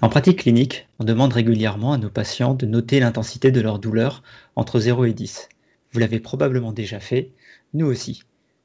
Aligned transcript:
En 0.00 0.08
pratique 0.08 0.40
clinique, 0.40 0.86
on 1.00 1.04
demande 1.04 1.32
régulièrement 1.32 1.92
à 1.92 1.98
nos 1.98 2.08
patients 2.08 2.54
de 2.54 2.66
noter 2.66 3.00
l'intensité 3.00 3.50
de 3.50 3.60
leur 3.60 3.80
douleur 3.80 4.22
entre 4.54 4.78
0 4.78 5.06
et 5.06 5.12
10. 5.12 5.48
Vous 5.90 5.98
l'avez 5.98 6.20
probablement 6.20 6.72
déjà 6.72 7.00
fait, 7.00 7.32
nous 7.74 7.86
aussi. 7.86 8.22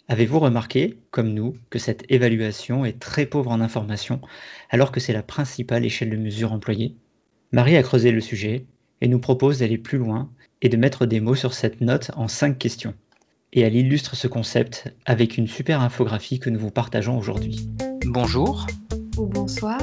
Avez-vous 0.07 0.39
remarqué, 0.39 0.99
comme 1.09 1.33
nous, 1.33 1.55
que 1.71 1.79
cette 1.79 2.03
évaluation 2.09 2.85
est 2.85 2.99
très 2.99 3.25
pauvre 3.25 3.49
en 3.49 3.61
informations 3.61 4.21
alors 4.69 4.91
que 4.91 4.99
c'est 4.99 5.13
la 5.13 5.23
principale 5.23 5.85
échelle 5.85 6.11
de 6.11 6.17
mesure 6.17 6.53
employée? 6.53 6.95
Marie 7.51 7.77
a 7.77 7.83
creusé 7.83 8.11
le 8.11 8.21
sujet 8.21 8.65
et 9.01 9.07
nous 9.07 9.19
propose 9.19 9.59
d'aller 9.59 9.79
plus 9.79 9.97
loin 9.97 10.29
et 10.61 10.69
de 10.69 10.77
mettre 10.77 11.07
des 11.07 11.19
mots 11.19 11.35
sur 11.35 11.55
cette 11.55 11.81
note 11.81 12.11
en 12.15 12.27
cinq 12.27 12.59
questions. 12.59 12.93
Et 13.53 13.61
elle 13.61 13.75
illustre 13.75 14.15
ce 14.15 14.27
concept 14.27 14.93
avec 15.05 15.37
une 15.37 15.47
super 15.47 15.81
infographie 15.81 16.39
que 16.39 16.51
nous 16.51 16.59
vous 16.59 16.71
partageons 16.71 17.17
aujourd'hui. 17.17 17.69
Bonjour. 18.05 18.67
Ou 19.17 19.25
bonsoir. 19.25 19.81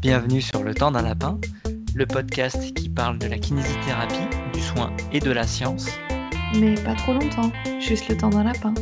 Bienvenue 0.00 0.40
sur 0.40 0.62
Le 0.62 0.72
Temps 0.72 0.90
d'un 0.90 1.02
Lapin, 1.02 1.38
le 1.94 2.06
podcast 2.06 2.72
qui 2.72 2.88
parle 2.88 3.18
de 3.18 3.26
la 3.26 3.36
kinésithérapie, 3.36 4.34
du 4.54 4.58
soin 4.58 4.96
et 5.12 5.20
de 5.20 5.30
la 5.30 5.46
science. 5.46 5.90
Mais 6.58 6.74
pas 6.76 6.94
trop 6.94 7.12
longtemps, 7.12 7.52
juste 7.80 8.08
le 8.08 8.16
temps 8.16 8.30
d'un 8.30 8.44
lapin. 8.44 8.72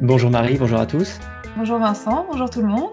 Bonjour 0.00 0.30
Marie, 0.30 0.56
bonjour 0.56 0.80
à 0.80 0.86
tous. 0.86 1.20
Bonjour 1.58 1.78
Vincent, 1.78 2.26
bonjour 2.30 2.48
tout 2.48 2.62
le 2.62 2.68
monde. 2.68 2.92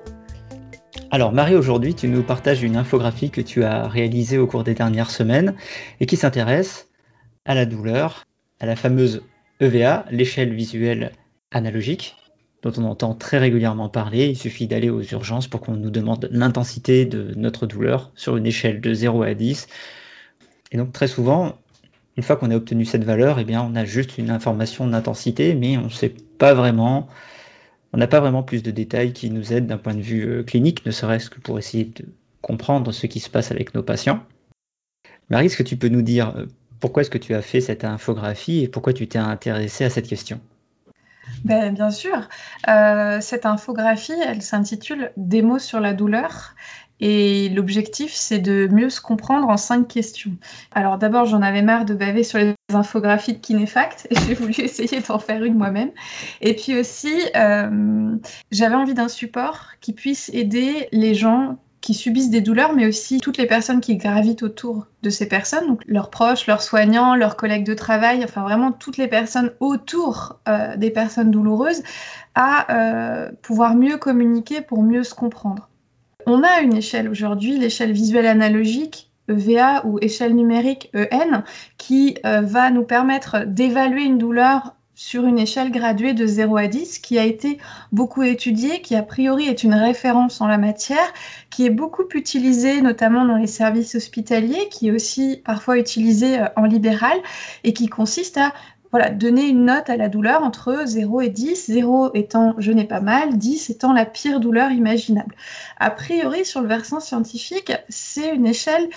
Alors 1.11 1.31
Marie, 1.31 1.55
aujourd'hui 1.55 1.95
tu 1.95 2.09
nous 2.09 2.21
partages 2.21 2.61
une 2.61 2.75
infographie 2.75 3.31
que 3.31 3.39
tu 3.39 3.63
as 3.63 3.87
réalisée 3.87 4.37
au 4.37 4.47
cours 4.47 4.65
des 4.65 4.73
dernières 4.73 5.11
semaines 5.11 5.55
et 6.01 6.05
qui 6.05 6.17
s'intéresse 6.17 6.89
à 7.45 7.55
la 7.55 7.65
douleur, 7.65 8.25
à 8.59 8.65
la 8.65 8.75
fameuse 8.75 9.23
EVA, 9.61 10.03
l'échelle 10.11 10.53
visuelle 10.53 11.13
analogique, 11.51 12.17
dont 12.61 12.73
on 12.77 12.85
entend 12.85 13.13
très 13.13 13.37
régulièrement 13.37 13.89
parler. 13.89 14.27
Il 14.27 14.37
suffit 14.37 14.67
d'aller 14.67 14.89
aux 14.89 15.01
urgences 15.01 15.47
pour 15.47 15.61
qu'on 15.61 15.75
nous 15.75 15.91
demande 15.91 16.27
l'intensité 16.31 17.05
de 17.05 17.33
notre 17.35 17.67
douleur 17.67 18.11
sur 18.15 18.37
une 18.37 18.45
échelle 18.45 18.81
de 18.81 18.93
0 18.93 19.23
à 19.23 19.33
10. 19.33 19.67
Et 20.71 20.77
donc 20.77 20.91
très 20.91 21.07
souvent, 21.07 21.57
une 22.17 22.23
fois 22.23 22.35
qu'on 22.35 22.51
a 22.51 22.55
obtenu 22.55 22.83
cette 22.83 23.05
valeur, 23.05 23.39
eh 23.39 23.45
bien, 23.45 23.63
on 23.63 23.75
a 23.75 23.85
juste 23.85 24.17
une 24.17 24.29
information 24.29 24.85
d'intensité, 24.87 25.55
mais 25.55 25.77
on 25.77 25.89
sait 25.89 26.13
pas 26.37 26.53
vraiment, 26.53 27.07
on 27.93 27.97
n'a 27.97 28.07
pas 28.07 28.19
vraiment 28.19 28.43
plus 28.43 28.61
de 28.61 28.71
détails 28.71 29.13
qui 29.13 29.29
nous 29.29 29.53
aident 29.53 29.67
d'un 29.67 29.77
point 29.77 29.95
de 29.95 30.01
vue 30.01 30.27
euh, 30.27 30.43
clinique, 30.43 30.85
ne 30.85 30.91
serait-ce 30.91 31.29
que 31.29 31.39
pour 31.39 31.57
essayer 31.57 31.85
de 31.85 32.05
comprendre 32.41 32.91
ce 32.91 33.07
qui 33.07 33.21
se 33.21 33.29
passe 33.29 33.51
avec 33.51 33.73
nos 33.73 33.83
patients. 33.83 34.21
Marie, 35.29 35.45
est-ce 35.45 35.57
que 35.57 35.63
tu 35.63 35.77
peux 35.77 35.87
nous 35.87 36.01
dire 36.01 36.35
euh, 36.35 36.45
pourquoi 36.79 37.01
est-ce 37.01 37.09
que 37.09 37.17
tu 37.17 37.33
as 37.33 37.41
fait 37.41 37.61
cette 37.61 37.85
infographie 37.85 38.63
et 38.63 38.67
pourquoi 38.67 38.93
tu 38.93 39.07
t'es 39.07 39.17
intéressé 39.17 39.85
à 39.85 39.89
cette 39.89 40.07
question? 40.07 40.41
Ben, 41.43 41.73
bien 41.73 41.91
sûr. 41.91 42.27
Euh, 42.67 43.19
cette 43.21 43.45
infographie, 43.45 44.13
elle 44.25 44.41
s'intitule 44.41 45.11
Des 45.17 45.41
mots 45.41 45.59
sur 45.59 45.79
la 45.79 45.93
douleur. 45.93 46.55
Et 47.01 47.47
l'objectif, 47.49 48.11
c'est 48.13 48.39
de 48.39 48.67
mieux 48.69 48.89
se 48.89 48.99
comprendre 48.99 49.47
en 49.47 49.55
cinq 49.55 49.87
questions. 49.87 50.33
Alors 50.73 50.97
d'abord, 50.97 51.25
j'en 51.25 51.41
avais 51.41 51.61
marre 51.61 51.85
de 51.85 51.93
baver 51.93 52.23
sur 52.23 52.39
les 52.39 52.53
infographies 52.73 53.33
de 53.33 53.39
Kinefact 53.39 54.07
et 54.09 54.15
j'ai 54.27 54.33
voulu 54.33 54.59
essayer 54.59 54.99
d'en 54.99 55.17
faire 55.17 55.43
une 55.43 55.55
moi-même. 55.55 55.91
Et 56.41 56.55
puis 56.55 56.77
aussi, 56.77 57.13
euh, 57.37 58.15
j'avais 58.51 58.75
envie 58.75 58.93
d'un 58.93 59.07
support 59.07 59.67
qui 59.79 59.93
puisse 59.93 60.29
aider 60.33 60.89
les 60.91 61.13
gens 61.13 61.57
qui 61.81 61.93
subissent 61.93 62.29
des 62.29 62.41
douleurs, 62.41 62.73
mais 62.73 62.85
aussi 62.85 63.19
toutes 63.19 63.37
les 63.37 63.45
personnes 63.45 63.79
qui 63.79 63.95
gravitent 63.95 64.43
autour 64.43 64.87
de 65.01 65.09
ces 65.09 65.27
personnes, 65.27 65.67
donc 65.67 65.81
leurs 65.87 66.09
proches, 66.09 66.45
leurs 66.47 66.61
soignants, 66.61 67.15
leurs 67.15 67.37
collègues 67.37 67.65
de 67.65 67.73
travail, 67.73 68.23
enfin 68.23 68.43
vraiment 68.43 68.71
toutes 68.71 68.97
les 68.97 69.07
personnes 69.07 69.51
autour 69.59 70.39
euh, 70.47 70.75
des 70.75 70.91
personnes 70.91 71.31
douloureuses, 71.31 71.81
à 72.35 72.73
euh, 72.73 73.31
pouvoir 73.41 73.75
mieux 73.75 73.97
communiquer 73.97 74.61
pour 74.61 74.83
mieux 74.83 75.03
se 75.03 75.13
comprendre. 75.13 75.69
On 76.25 76.43
a 76.43 76.61
une 76.61 76.75
échelle 76.75 77.09
aujourd'hui, 77.09 77.57
l'échelle 77.57 77.93
visuelle 77.93 78.27
analogique, 78.27 79.11
EVA 79.29 79.85
ou 79.85 79.99
échelle 80.01 80.35
numérique 80.35 80.91
EN, 80.93 81.43
qui 81.77 82.17
euh, 82.25 82.41
va 82.41 82.71
nous 82.71 82.83
permettre 82.83 83.45
d'évaluer 83.45 84.03
une 84.03 84.17
douleur 84.17 84.75
sur 84.99 85.25
une 85.25 85.39
échelle 85.39 85.71
graduée 85.71 86.13
de 86.13 86.27
0 86.27 86.57
à 86.57 86.67
10 86.67 86.99
qui 86.99 87.17
a 87.17 87.23
été 87.23 87.57
beaucoup 87.93 88.21
étudiée, 88.21 88.81
qui 88.81 88.97
a 88.97 89.01
priori 89.01 89.47
est 89.47 89.63
une 89.63 89.73
référence 89.73 90.41
en 90.41 90.47
la 90.47 90.57
matière, 90.57 91.13
qui 91.49 91.65
est 91.65 91.69
beaucoup 91.69 92.03
utilisée 92.15 92.81
notamment 92.81 93.23
dans 93.23 93.37
les 93.37 93.47
services 93.47 93.95
hospitaliers, 93.95 94.67
qui 94.69 94.89
est 94.89 94.91
aussi 94.91 95.41
parfois 95.45 95.77
utilisée 95.77 96.39
euh, 96.39 96.47
en 96.57 96.65
libéral 96.65 97.17
et 97.63 97.71
qui 97.71 97.87
consiste 97.87 98.35
à 98.39 98.53
voilà, 98.91 99.09
donner 99.09 99.47
une 99.47 99.63
note 99.63 99.89
à 99.89 99.95
la 99.95 100.09
douleur 100.09 100.43
entre 100.43 100.83
0 100.85 101.21
et 101.21 101.29
10, 101.29 101.71
0 101.71 102.11
étant 102.13 102.55
je 102.57 102.73
n'ai 102.73 102.83
pas 102.83 102.99
mal, 102.99 103.37
10 103.37 103.69
étant 103.69 103.93
la 103.93 104.05
pire 104.05 104.41
douleur 104.41 104.69
imaginable. 104.71 105.33
A 105.79 105.91
priori, 105.91 106.43
sur 106.43 106.59
le 106.59 106.67
versant 106.67 106.99
scientifique, 106.99 107.71
c'est 107.87 108.35
une 108.35 108.47
échelle 108.47 108.89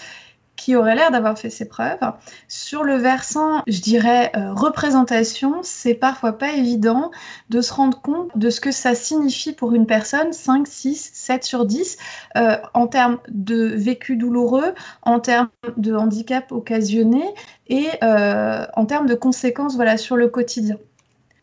qui 0.57 0.77
aurait 0.77 0.95
l'air 0.95 1.11
d'avoir 1.11 1.39
fait 1.39 1.51
ses 1.51 1.67
preuves. 1.67 1.99
Sur 2.47 2.85
le 2.85 2.97
versant, 2.97 3.63
je 3.67 3.81
dirais, 3.81 4.31
euh, 4.37 4.53
représentation, 4.53 5.61
c'est 5.63 5.95
parfois 5.95 6.33
pas 6.33 6.53
évident 6.53 7.11
de 7.51 7.61
se 7.61 7.73
rendre 7.73 8.01
compte 8.01 8.31
de 8.37 8.51
ce 8.51 8.61
que 8.61 8.71
ça 8.71 8.95
signifie 8.95 9.53
pour 9.53 9.75
une 9.75 9.87
personne, 9.87 10.33
5, 10.33 10.67
6, 10.67 11.11
7 11.15 11.45
sur 11.45 11.65
10, 11.65 11.97
euh, 12.37 12.57
en 12.75 12.87
termes 12.87 13.19
de 13.29 13.65
vécu 13.65 14.17
douloureux, 14.17 14.75
en 15.03 15.21
termes 15.21 15.49
de 15.77 15.95
handicap 15.95 16.53
occasionné 16.53 17.25
et 17.69 17.87
euh, 18.03 18.67
en 18.75 18.87
termes 18.87 19.07
de 19.07 19.15
conséquences 19.15 19.77
voilà, 19.77 19.97
sur 19.97 20.17
le 20.17 20.29
quotidien. 20.29 20.77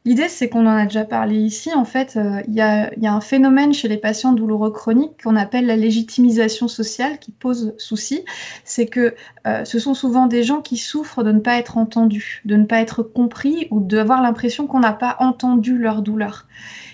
L'idée, 0.05 0.29
c'est 0.29 0.47
qu'on 0.47 0.65
en 0.65 0.75
a 0.77 0.85
déjà 0.85 1.03
parlé 1.03 1.35
ici. 1.35 1.73
En 1.73 1.83
fait, 1.83 2.15
euh, 2.15 2.41
il 2.47 2.53
y, 2.53 2.61
a 2.61 3.13
un 3.13 3.19
phénomène 3.19 3.73
chez 3.73 3.89
les 3.89 3.97
patients 3.97 4.31
douloureux 4.31 4.71
chroniques 4.71 5.21
qu'on 5.23 5.35
appelle 5.35 5.65
la 5.65 5.75
légitimisation 5.75 6.69
sociale 6.69 7.19
qui 7.19 7.31
pose 7.31 7.73
souci. 7.77 8.23
C'est 8.63 8.85
que 8.85 9.13
euh, 9.45 9.65
ce 9.65 9.77
sont 9.77 9.93
souvent 9.93 10.27
des 10.27 10.41
gens 10.41 10.61
qui 10.61 10.77
souffrent 10.77 11.23
de 11.23 11.33
ne 11.33 11.39
pas 11.39 11.57
être 11.57 11.77
entendus, 11.77 12.41
de 12.45 12.55
ne 12.55 12.63
pas 12.63 12.79
être 12.79 13.03
compris 13.03 13.67
ou 13.71 13.81
d'avoir 13.81 14.21
l'impression 14.21 14.67
qu'on 14.67 14.79
n'a 14.79 14.93
pas 14.93 15.17
entendu 15.19 15.77
leur 15.77 16.01
douleur. 16.01 16.47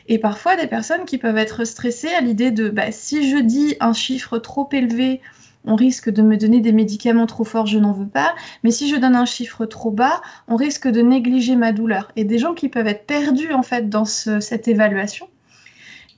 Et 0.08 0.18
parfois, 0.18 0.56
des 0.56 0.68
personnes 0.68 1.06
qui 1.06 1.20
peuvent 1.20 1.38
être 1.38 1.64
stressées 1.64 2.14
à 2.18 2.22
l'idée 2.22 2.50
de 2.50 2.70
bah, 2.70 2.92
si 2.92 3.30
je 3.30 3.38
dis 3.38 3.76
un 3.80 3.94
chiffre 3.94 4.40
trop 4.40 4.68
élevé, 4.72 5.22
on 5.66 5.76
risque 5.76 6.10
de 6.10 6.22
me 6.22 6.38
donner 6.38 6.62
des 6.62 6.72
médicaments 6.72 7.26
trop 7.26 7.44
forts, 7.44 7.66
je 7.66 7.80
n'en 7.80 7.92
veux 7.92 8.08
pas. 8.08 8.36
Mais 8.64 8.72
si 8.72 8.90
je 8.90 8.96
donne 8.96 9.16
un 9.16 9.26
chiffre 9.26 9.66
trop 9.66 9.92
bas, 9.92 10.22
on 10.48 10.56
risque 10.56 10.88
de 10.88 11.02
négliger 11.02 11.56
ma 11.56 11.72
douleur. 11.72 12.12
Et 12.16 12.24
des 12.24 12.38
gens 12.38 12.54
qui 12.54 12.70
peuvent 12.70 12.88
être 12.88 13.06
perdus 13.06 13.54
en 13.54 13.64
fait 13.64 13.90
dans 13.90 14.06
cette 14.06 14.68
évaluation. 14.68 15.28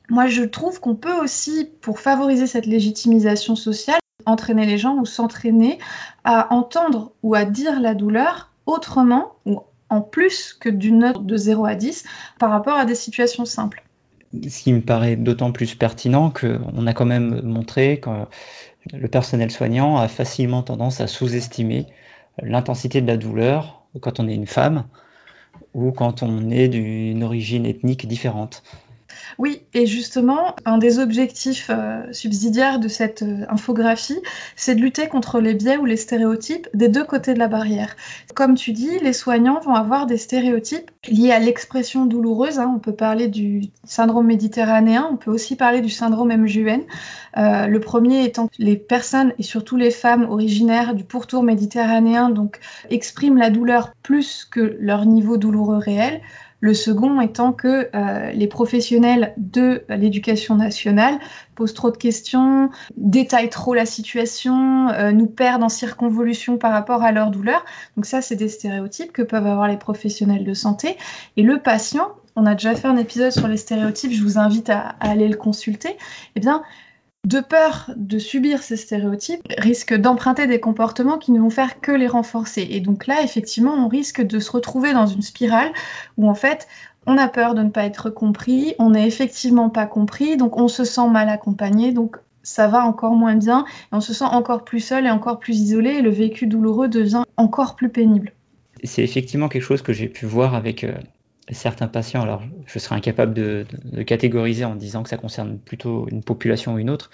Moi, 0.09 0.28
je 0.28 0.44
trouve 0.44 0.80
qu'on 0.80 0.96
peut 0.96 1.16
aussi, 1.22 1.69
pour 1.81 2.00
favoriser 2.00 2.47
cette 2.47 2.66
légitimisation 2.66 3.56
sociale, 3.56 4.00
entraîner 4.25 4.66
les 4.66 4.78
gens 4.78 4.96
ou 4.97 5.06
s'entraîner 5.06 5.80
à 6.24 6.53
entendre 6.53 7.12
ou 7.24 7.36
à 7.36 7.46
dire 7.46 7.80
la 7.80 7.94
douleur 7.94 8.52
autrement 8.66 9.36
ou 9.46 9.59
en 9.90 10.02
plus 10.02 10.53
que 10.53 10.69
d'une 10.69 11.00
note 11.00 11.25
de 11.25 11.38
0 11.38 11.66
à 11.66 11.75
10 11.75 12.03
par 12.40 12.52
rapport 12.52 12.78
à 12.78 12.86
des 12.86 12.96
situations 12.96 13.46
simples. 13.46 13.84
Ce 14.33 14.61
qui 14.61 14.73
me 14.73 14.81
paraît 14.81 15.15
d'autant 15.15 15.51
plus 15.51 15.75
pertinent 15.75 16.31
qu'on 16.31 16.88
a 16.88 16.93
quand 16.93 17.05
même 17.05 17.41
montré 17.43 17.99
que 17.99 18.09
le 18.93 19.07
personnel 19.07 19.51
soignant 19.51 19.97
a 19.97 20.07
facilement 20.07 20.63
tendance 20.63 21.01
à 21.01 21.07
sous-estimer 21.07 21.88
l'intensité 22.41 23.01
de 23.01 23.07
la 23.07 23.17
douleur 23.17 23.83
quand 24.01 24.19
on 24.19 24.27
est 24.27 24.35
une 24.35 24.47
femme 24.47 24.85
ou 25.73 25.91
quand 25.91 26.23
on 26.23 26.49
est 26.49 26.67
d'une 26.67 27.23
origine 27.23 27.65
ethnique 27.65 28.07
différente. 28.07 28.63
Oui, 29.38 29.61
et 29.73 29.85
justement, 29.85 30.55
un 30.65 30.77
des 30.77 30.99
objectifs 30.99 31.69
euh, 31.69 32.01
subsidiaires 32.11 32.79
de 32.79 32.88
cette 32.88 33.23
euh, 33.23 33.45
infographie, 33.49 34.19
c'est 34.55 34.75
de 34.75 34.81
lutter 34.81 35.07
contre 35.07 35.39
les 35.39 35.53
biais 35.53 35.77
ou 35.77 35.85
les 35.85 35.97
stéréotypes 35.97 36.67
des 36.73 36.88
deux 36.88 37.03
côtés 37.03 37.33
de 37.33 37.39
la 37.39 37.47
barrière. 37.47 37.95
Comme 38.35 38.55
tu 38.55 38.71
dis, 38.71 38.99
les 38.99 39.13
soignants 39.13 39.59
vont 39.59 39.75
avoir 39.75 40.05
des 40.05 40.17
stéréotypes 40.17 40.91
liés 41.07 41.31
à 41.31 41.39
l'expression 41.39 42.05
douloureuse. 42.05 42.59
Hein. 42.59 42.71
On 42.75 42.79
peut 42.79 42.95
parler 42.95 43.27
du 43.27 43.63
syndrome 43.83 44.27
méditerranéen, 44.27 45.07
on 45.11 45.17
peut 45.17 45.31
aussi 45.31 45.55
parler 45.55 45.81
du 45.81 45.89
syndrome 45.89 46.33
MJN. 46.35 46.81
Euh, 47.38 47.68
le 47.68 47.80
premier 47.80 48.23
étant 48.23 48.47
que 48.47 48.56
les 48.57 48.77
personnes 48.77 49.33
et 49.38 49.44
surtout 49.44 49.77
les 49.77 49.91
femmes 49.91 50.27
originaires 50.30 50.95
du 50.95 51.03
pourtour 51.03 51.44
méditerranéen 51.44 52.30
donc 52.30 52.59
expriment 52.89 53.38
la 53.38 53.50
douleur 53.50 53.91
plus 54.01 54.45
que 54.50 54.77
leur 54.80 55.06
niveau 55.06 55.38
douloureux 55.38 55.77
réel. 55.77 56.21
Le 56.59 56.74
second 56.74 57.21
étant 57.21 57.54
que 57.54 57.89
euh, 57.94 58.31
les 58.31 58.48
professionnels 58.48 59.33
de 59.38 59.83
l'éducation 59.89 60.56
nationale 60.56 61.19
posent 61.56 61.74
trop 61.74 61.92
de 61.92 61.98
questions, 61.98 62.69
détaillent 62.95 63.50
trop 63.50 63.74
la 63.74 63.86
situation, 63.86 64.89
euh, 64.89 65.12
nous 65.12 65.27
perdent 65.27 65.63
en 65.63 65.69
circonvolution 65.69 66.57
par 66.57 66.71
rapport 66.71 67.04
à 67.04 67.12
leur 67.12 67.30
douleur. 67.30 67.63
Donc 67.95 68.06
ça, 68.06 68.21
c'est 68.21 68.36
des 68.36 68.50
stéréotypes 68.50 69.12
que 69.12 69.21
peuvent 69.21 69.45
avoir 69.45 69.68
les 69.68 69.77
professionnels 69.77 70.44
de 70.44 70.54
santé. 70.54 70.98
Et 71.36 71.44
le 71.44 71.59
patient, 71.59 72.09
on 72.36 72.45
a 72.45 72.54
déjà 72.54 72.75
fait 72.75 72.88
un 72.88 72.98
épisode 72.98 73.31
sur 73.31 73.48
les 73.48 73.57
stéréotypes, 73.57 74.12
je 74.12 74.24
vous 74.24 74.38
invite 74.38 74.69
à, 74.69 74.95
à 75.00 75.09
aller 75.09 75.27
le 75.27 75.38
consulter. 75.38 75.98
Eh 76.36 76.39
bien, 76.39 76.63
de 77.25 77.40
peur 77.42 77.92
de 77.96 78.19
subir 78.19 78.64
ces 78.64 78.78
stéréotypes, 78.78 79.42
risque 79.58 79.94
d'emprunter 79.94 80.48
des 80.48 80.60
comportements 80.60 81.18
qui 81.18 81.31
ne 81.31 81.40
vont 81.40 81.50
faire 81.50 81.81
que 81.81 81.92
les 81.92 82.08
renforcer. 82.08 82.66
Et 82.69 82.80
donc 82.80 83.06
là, 83.08 83.22
effectivement, 83.24 83.74
on 83.74 83.88
risque 83.88 84.22
de 84.22 84.40
se 84.40 84.52
retrouver 84.52 84.94
dans 84.94 85.08
une 85.08 85.22
spirale 85.22 85.72
où 86.18 86.30
en 86.30 86.36
fait, 86.36 86.68
on 87.06 87.18
a 87.18 87.28
peur 87.28 87.54
de 87.54 87.64
ne 87.64 87.69
pas 87.69 87.86
être 87.86 88.10
compris, 88.10 88.75
on 88.80 88.92
n'est 88.92 89.08
effectivement 89.08 89.69
pas 89.69 89.86
compris, 89.86 90.38
donc 90.38 90.58
on 90.58 90.68
se 90.68 90.84
sent 90.84 91.08
mal 91.10 91.30
accompagné, 91.30 91.92
donc 91.92 92.18
ça 92.44 92.68
va 92.68 92.86
encore 92.86 93.14
moins 93.14 93.36
bien, 93.36 93.66
et 93.68 93.96
on 93.96 94.02
se 94.02 94.14
sent 94.14 94.25
encore 94.25 94.64
plus 94.64 94.80
seul 94.80 95.06
et 95.06 95.10
encore 95.10 95.40
plus 95.40 95.60
isolé, 95.60 95.92
et 95.92 96.02
le 96.02 96.10
vécu 96.10 96.48
douloureux 96.48 96.88
devient 96.88 97.24
encore 97.36 97.75
plus 97.75 97.90
pénible. 97.90 98.31
C'est 98.84 99.04
effectivement 99.04 99.50
quelque 99.50 99.64
chose 99.64 99.81
que 99.81 99.94
j'ai 99.94 100.08
pu 100.08 100.25
voir 100.25 100.56
avec 100.56 100.84
euh, 100.84 100.94
certains 101.51 101.88
patients. 101.88 102.21
Alors, 102.21 102.44
je 102.65 102.79
serais 102.79 102.95
incapable 102.95 103.33
de, 103.33 103.65
catégoriser 104.05 104.65
en 104.65 104.75
disant 104.75 105.03
que 105.03 105.09
ça 105.09 105.17
concerne 105.17 105.57
plutôt 105.59 106.07
une 106.09 106.23
population 106.23 106.75
ou 106.75 106.79
une 106.79 106.89
autre, 106.89 107.09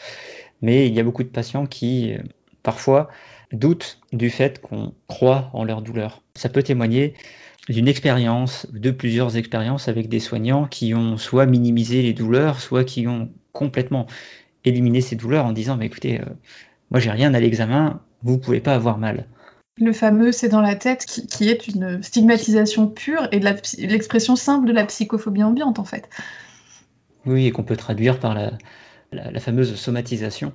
mais 0.62 0.88
il 0.88 0.94
y 0.94 1.00
a 1.00 1.03
beaucoup 1.03 1.24
de 1.24 1.30
patients 1.30 1.65
qui, 1.65 2.13
euh, 2.13 2.18
parfois, 2.63 3.09
doutent 3.51 4.00
du 4.12 4.30
fait 4.30 4.62
qu'on 4.62 4.94
croit 5.07 5.50
en 5.53 5.63
leur 5.63 5.81
douleur. 5.81 6.21
Ça 6.35 6.50
peut 6.50 6.63
témoigner 6.63 7.13
d'une 7.69 7.88
expérience, 7.88 8.68
de 8.74 8.91
plusieurs 8.91 9.38
expériences 9.38 9.88
avec 9.88 10.09
des 10.09 10.19
soignants 10.19 10.65
qui 10.65 10.94
ont 10.94 11.18
soit 11.18 11.45
minimisé 11.45 12.01
les 12.01 12.13
douleurs, 12.13 12.59
soit 12.59 12.83
qui 12.83 13.07
ont 13.07 13.30
complètement 13.53 14.07
éliminer 14.65 15.01
ces 15.01 15.15
douleurs 15.15 15.45
en 15.45 15.53
disant 15.53 15.77
mais 15.77 15.85
écoutez, 15.85 16.19
euh, 16.19 16.25
moi 16.91 17.00
j'ai 17.00 17.12
rien 17.12 17.33
à 17.33 17.39
l'examen, 17.39 18.01
vous 18.24 18.38
pouvez 18.38 18.59
pas 18.59 18.74
avoir 18.74 18.97
mal. 18.97 19.27
Le 19.78 19.92
fameux 19.92 20.31
c'est 20.31 20.50
dans 20.50 20.62
la 20.62 20.75
tête 20.75 21.06
qui, 21.06 21.50
est 21.50 21.68
une 21.68 22.04
stigmatisation 22.04 22.88
pure 22.88 23.28
et 23.31 23.40
l'expression 23.40 24.36
simple 24.36 24.68
de 24.68 24.74
la 24.74 24.86
psychophobie 24.86 25.44
ambiante 25.44 25.80
en 25.80 25.84
fait. 25.84 26.10
Oui, 27.25 27.48
et 27.48 27.52
qu'on 27.52 27.64
peut 27.64 27.78
traduire 27.78 28.20
par 28.20 28.36
la, 28.36 28.52
la, 29.12 29.40
fameuse 29.40 29.75
somatisation. 29.75 30.54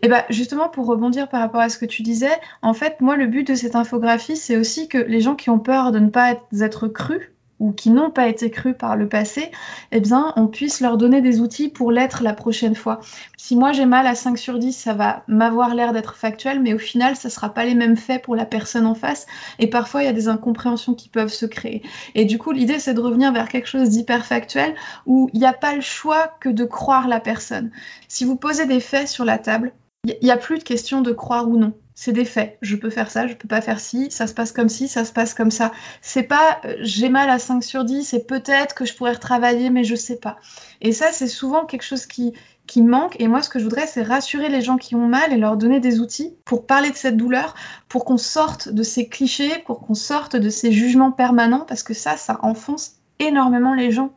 Et 0.00 0.08
bah 0.08 0.24
justement 0.30 0.68
pour 0.68 0.86
rebondir 0.86 1.28
par 1.28 1.40
rapport 1.40 1.60
à 1.60 1.68
ce 1.68 1.78
que 1.78 1.86
tu 1.86 2.02
disais, 2.02 2.32
en 2.62 2.74
fait 2.74 3.00
moi 3.00 3.16
le 3.16 3.26
but 3.26 3.46
de 3.46 3.54
cette 3.54 3.76
infographie 3.76 4.36
c'est 4.36 4.56
aussi 4.56 4.88
que 4.88 4.98
les 4.98 5.20
gens 5.20 5.36
qui 5.36 5.50
ont 5.50 5.58
peur 5.58 5.92
de 5.92 5.98
ne 5.98 6.08
pas 6.08 6.34
être 6.60 6.88
crus 6.88 7.32
ou 7.62 7.70
qui 7.70 7.90
n'ont 7.90 8.10
pas 8.10 8.26
été 8.26 8.50
crus 8.50 8.74
par 8.76 8.96
le 8.96 9.08
passé, 9.08 9.52
eh 9.92 10.00
bien, 10.00 10.32
on 10.34 10.48
puisse 10.48 10.80
leur 10.80 10.96
donner 10.96 11.20
des 11.20 11.40
outils 11.40 11.68
pour 11.68 11.92
l'être 11.92 12.24
la 12.24 12.32
prochaine 12.32 12.74
fois. 12.74 12.98
Si 13.36 13.54
moi 13.54 13.70
j'ai 13.70 13.86
mal 13.86 14.04
à 14.08 14.16
5 14.16 14.36
sur 14.36 14.58
10, 14.58 14.72
ça 14.72 14.94
va 14.94 15.22
m'avoir 15.28 15.72
l'air 15.76 15.92
d'être 15.92 16.16
factuel, 16.16 16.60
mais 16.60 16.74
au 16.74 16.78
final, 16.78 17.14
ça 17.14 17.28
ne 17.28 17.32
sera 17.32 17.54
pas 17.54 17.64
les 17.64 17.76
mêmes 17.76 17.96
faits 17.96 18.20
pour 18.20 18.34
la 18.34 18.46
personne 18.46 18.84
en 18.84 18.96
face. 18.96 19.26
Et 19.60 19.68
parfois, 19.68 20.02
il 20.02 20.06
y 20.06 20.08
a 20.08 20.12
des 20.12 20.26
incompréhensions 20.26 20.94
qui 20.94 21.08
peuvent 21.08 21.32
se 21.32 21.46
créer. 21.46 21.82
Et 22.16 22.24
du 22.24 22.36
coup, 22.36 22.50
l'idée, 22.50 22.80
c'est 22.80 22.94
de 22.94 23.00
revenir 23.00 23.32
vers 23.32 23.48
quelque 23.48 23.68
chose 23.68 23.90
d'hyper 23.90 24.26
factuel 24.26 24.74
où 25.06 25.30
il 25.32 25.38
n'y 25.38 25.46
a 25.46 25.52
pas 25.52 25.76
le 25.76 25.82
choix 25.82 26.34
que 26.40 26.48
de 26.48 26.64
croire 26.64 27.06
la 27.06 27.20
personne. 27.20 27.70
Si 28.08 28.24
vous 28.24 28.34
posez 28.34 28.66
des 28.66 28.80
faits 28.80 29.06
sur 29.06 29.24
la 29.24 29.38
table, 29.38 29.72
il 30.04 30.16
n'y 30.20 30.32
a 30.32 30.36
plus 30.36 30.58
de 30.58 30.64
question 30.64 31.00
de 31.00 31.12
croire 31.12 31.48
ou 31.48 31.56
non 31.56 31.74
c'est 32.04 32.12
des 32.12 32.24
faits. 32.24 32.58
Je 32.62 32.74
peux 32.74 32.90
faire 32.90 33.12
ça, 33.12 33.28
je 33.28 33.34
peux 33.34 33.46
pas 33.46 33.60
faire 33.60 33.78
ci, 33.78 34.10
ça 34.10 34.26
se 34.26 34.34
passe 34.34 34.50
comme 34.50 34.68
ci, 34.68 34.88
ça 34.88 35.04
se 35.04 35.12
passe 35.12 35.34
comme 35.34 35.52
ça. 35.52 35.70
C'est 36.00 36.24
pas 36.24 36.60
euh, 36.64 36.74
j'ai 36.80 37.08
mal 37.08 37.30
à 37.30 37.38
5 37.38 37.62
sur 37.62 37.84
10 37.84 38.02
c'est 38.02 38.26
peut-être 38.26 38.74
que 38.74 38.84
je 38.84 38.96
pourrais 38.96 39.12
retravailler, 39.12 39.70
mais 39.70 39.84
je 39.84 39.94
sais 39.94 40.16
pas. 40.16 40.36
Et 40.80 40.90
ça, 40.90 41.12
c'est 41.12 41.28
souvent 41.28 41.64
quelque 41.64 41.84
chose 41.84 42.06
qui, 42.06 42.32
qui 42.66 42.82
manque. 42.82 43.14
Et 43.20 43.28
moi, 43.28 43.40
ce 43.40 43.48
que 43.48 43.60
je 43.60 43.64
voudrais, 43.64 43.86
c'est 43.86 44.02
rassurer 44.02 44.48
les 44.48 44.62
gens 44.62 44.78
qui 44.78 44.96
ont 44.96 45.06
mal 45.06 45.32
et 45.32 45.36
leur 45.36 45.56
donner 45.56 45.78
des 45.78 46.00
outils 46.00 46.34
pour 46.44 46.66
parler 46.66 46.90
de 46.90 46.96
cette 46.96 47.16
douleur, 47.16 47.54
pour 47.88 48.04
qu'on 48.04 48.18
sorte 48.18 48.68
de 48.68 48.82
ces 48.82 49.08
clichés, 49.08 49.62
pour 49.64 49.78
qu'on 49.86 49.94
sorte 49.94 50.34
de 50.34 50.50
ces 50.50 50.72
jugements 50.72 51.12
permanents, 51.12 51.64
parce 51.68 51.84
que 51.84 51.94
ça, 51.94 52.16
ça 52.16 52.40
enfonce 52.42 52.96
énormément 53.20 53.74
les 53.74 53.92
gens 53.92 54.12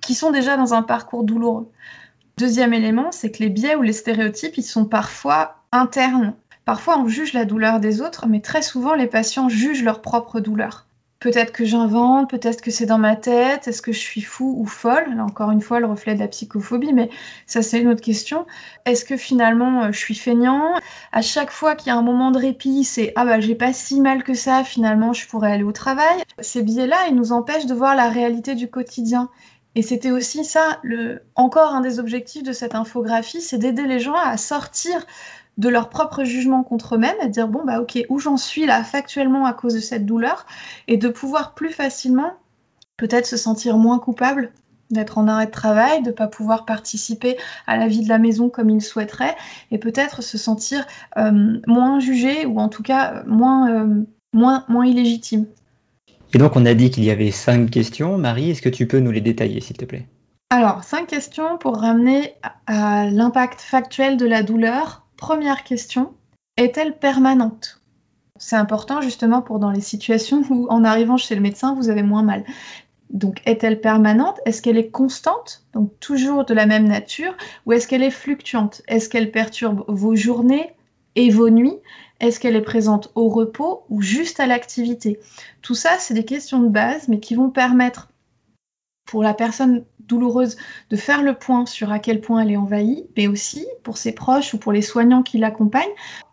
qui 0.00 0.14
sont 0.14 0.30
déjà 0.30 0.56
dans 0.56 0.72
un 0.72 0.82
parcours 0.82 1.24
douloureux. 1.24 1.70
Deuxième 2.38 2.72
élément, 2.72 3.12
c'est 3.12 3.30
que 3.30 3.42
les 3.42 3.50
biais 3.50 3.74
ou 3.74 3.82
les 3.82 3.92
stéréotypes, 3.92 4.56
ils 4.56 4.62
sont 4.62 4.86
parfois 4.86 5.56
internes 5.72 6.32
Parfois, 6.68 6.98
on 6.98 7.08
juge 7.08 7.32
la 7.32 7.46
douleur 7.46 7.80
des 7.80 8.02
autres, 8.02 8.26
mais 8.28 8.42
très 8.42 8.60
souvent, 8.60 8.92
les 8.92 9.06
patients 9.06 9.48
jugent 9.48 9.82
leur 9.82 10.02
propre 10.02 10.38
douleur. 10.38 10.84
Peut-être 11.18 11.50
que 11.50 11.64
j'invente, 11.64 12.28
peut-être 12.28 12.60
que 12.60 12.70
c'est 12.70 12.84
dans 12.84 12.98
ma 12.98 13.16
tête, 13.16 13.66
est-ce 13.66 13.80
que 13.80 13.90
je 13.90 13.98
suis 13.98 14.20
fou 14.20 14.54
ou 14.58 14.66
folle? 14.66 15.14
Là, 15.16 15.24
encore 15.24 15.50
une 15.50 15.62
fois, 15.62 15.80
le 15.80 15.86
reflet 15.86 16.14
de 16.14 16.20
la 16.20 16.28
psychophobie, 16.28 16.92
mais 16.92 17.08
ça, 17.46 17.62
c'est 17.62 17.80
une 17.80 17.88
autre 17.88 18.02
question. 18.02 18.44
Est-ce 18.84 19.06
que 19.06 19.16
finalement, 19.16 19.84
euh, 19.84 19.92
je 19.92 19.98
suis 19.98 20.14
feignant? 20.14 20.74
À 21.10 21.22
chaque 21.22 21.52
fois 21.52 21.74
qu'il 21.74 21.88
y 21.88 21.90
a 21.90 21.96
un 21.96 22.02
moment 22.02 22.32
de 22.32 22.38
répit, 22.38 22.84
c'est 22.84 23.14
Ah 23.16 23.24
bah, 23.24 23.40
j'ai 23.40 23.54
pas 23.54 23.72
si 23.72 24.02
mal 24.02 24.22
que 24.22 24.34
ça, 24.34 24.62
finalement, 24.62 25.14
je 25.14 25.26
pourrais 25.26 25.50
aller 25.50 25.64
au 25.64 25.72
travail. 25.72 26.22
Ces 26.40 26.62
biais-là, 26.62 27.06
ils 27.08 27.14
nous 27.14 27.32
empêchent 27.32 27.64
de 27.64 27.72
voir 27.72 27.96
la 27.96 28.10
réalité 28.10 28.54
du 28.54 28.68
quotidien. 28.68 29.30
Et 29.74 29.82
c'était 29.82 30.10
aussi 30.10 30.44
ça, 30.44 30.80
le... 30.82 31.22
encore 31.36 31.72
un 31.72 31.80
des 31.80 32.00
objectifs 32.00 32.42
de 32.42 32.52
cette 32.52 32.74
infographie, 32.74 33.40
c'est 33.40 33.58
d'aider 33.58 33.86
les 33.86 34.00
gens 34.00 34.16
à 34.16 34.36
sortir 34.36 35.06
de 35.58 35.68
leur 35.68 35.90
propre 35.90 36.24
jugement 36.24 36.62
contre 36.62 36.94
eux-mêmes, 36.94 37.16
à 37.20 37.26
dire 37.26 37.48
bon 37.48 37.64
bah 37.64 37.80
ok 37.80 38.04
où 38.08 38.18
j'en 38.18 38.36
suis 38.36 38.64
là 38.64 38.82
factuellement 38.84 39.44
à 39.44 39.52
cause 39.52 39.74
de 39.74 39.80
cette 39.80 40.06
douleur, 40.06 40.46
et 40.86 40.96
de 40.96 41.08
pouvoir 41.08 41.54
plus 41.54 41.70
facilement 41.70 42.32
peut-être 42.96 43.26
se 43.26 43.36
sentir 43.36 43.76
moins 43.76 43.98
coupable 43.98 44.52
d'être 44.90 45.18
en 45.18 45.28
arrêt 45.28 45.46
de 45.46 45.50
travail, 45.50 46.02
de 46.02 46.08
ne 46.08 46.12
pas 46.12 46.28
pouvoir 46.28 46.64
participer 46.64 47.36
à 47.66 47.76
la 47.76 47.88
vie 47.88 48.02
de 48.02 48.08
la 48.08 48.18
maison 48.18 48.48
comme 48.48 48.70
ils 48.70 48.80
souhaiteraient, 48.80 49.36
et 49.70 49.78
peut-être 49.78 50.22
se 50.22 50.38
sentir 50.38 50.86
euh, 51.18 51.58
moins 51.66 52.00
jugé 52.00 52.46
ou 52.46 52.58
en 52.58 52.68
tout 52.68 52.82
cas 52.82 53.22
moins, 53.26 53.70
euh, 53.70 54.04
moins, 54.32 54.64
moins 54.68 54.86
illégitime. 54.86 55.46
Et 56.32 56.38
donc 56.38 56.56
on 56.56 56.64
a 56.64 56.74
dit 56.74 56.90
qu'il 56.90 57.04
y 57.04 57.10
avait 57.10 57.30
cinq 57.30 57.70
questions. 57.70 58.16
Marie, 58.16 58.50
est-ce 58.50 58.62
que 58.62 58.68
tu 58.68 58.86
peux 58.86 59.00
nous 59.00 59.10
les 59.10 59.20
détailler 59.20 59.60
s'il 59.60 59.76
te 59.76 59.84
plaît? 59.84 60.06
Alors, 60.50 60.82
cinq 60.82 61.08
questions 61.08 61.58
pour 61.58 61.76
ramener 61.76 62.34
à 62.66 63.10
l'impact 63.10 63.60
factuel 63.60 64.16
de 64.16 64.24
la 64.24 64.42
douleur 64.42 65.04
Première 65.18 65.64
question, 65.64 66.14
est-elle 66.56 66.96
permanente? 66.96 67.82
C'est 68.38 68.54
important 68.54 69.00
justement 69.00 69.42
pour 69.42 69.58
dans 69.58 69.72
les 69.72 69.80
situations 69.80 70.44
où 70.48 70.68
en 70.68 70.84
arrivant 70.84 71.16
chez 71.16 71.34
le 71.34 71.40
médecin, 71.40 71.74
vous 71.74 71.90
avez 71.90 72.04
moins 72.04 72.22
mal. 72.22 72.44
Donc 73.10 73.42
est-elle 73.44 73.80
permanente? 73.80 74.38
Est-ce 74.46 74.62
qu'elle 74.62 74.78
est 74.78 74.90
constante? 74.90 75.64
Donc 75.72 75.98
toujours 75.98 76.44
de 76.44 76.54
la 76.54 76.66
même 76.66 76.86
nature? 76.86 77.36
Ou 77.66 77.72
est-ce 77.72 77.88
qu'elle 77.88 78.04
est 78.04 78.12
fluctuante? 78.12 78.80
Est-ce 78.86 79.08
qu'elle 79.08 79.32
perturbe 79.32 79.84
vos 79.88 80.14
journées 80.14 80.72
et 81.16 81.30
vos 81.30 81.50
nuits? 81.50 81.78
Est-ce 82.20 82.38
qu'elle 82.38 82.56
est 82.56 82.62
présente 82.62 83.10
au 83.16 83.28
repos 83.28 83.82
ou 83.88 84.00
juste 84.00 84.38
à 84.38 84.46
l'activité? 84.46 85.18
Tout 85.62 85.74
ça, 85.74 85.98
c'est 85.98 86.14
des 86.14 86.24
questions 86.24 86.60
de 86.60 86.68
base, 86.68 87.08
mais 87.08 87.18
qui 87.18 87.34
vont 87.34 87.50
permettre 87.50 88.08
pour 89.08 89.22
la 89.22 89.34
personne 89.34 89.84
douloureuse 90.00 90.56
de 90.90 90.96
faire 90.96 91.22
le 91.22 91.34
point 91.34 91.66
sur 91.66 91.90
à 91.90 91.98
quel 91.98 92.20
point 92.20 92.42
elle 92.42 92.52
est 92.52 92.56
envahie, 92.56 93.06
mais 93.16 93.26
aussi 93.26 93.66
pour 93.82 93.96
ses 93.96 94.12
proches 94.12 94.54
ou 94.54 94.58
pour 94.58 94.70
les 94.70 94.82
soignants 94.82 95.22
qui 95.22 95.38
l'accompagnent, 95.38 95.84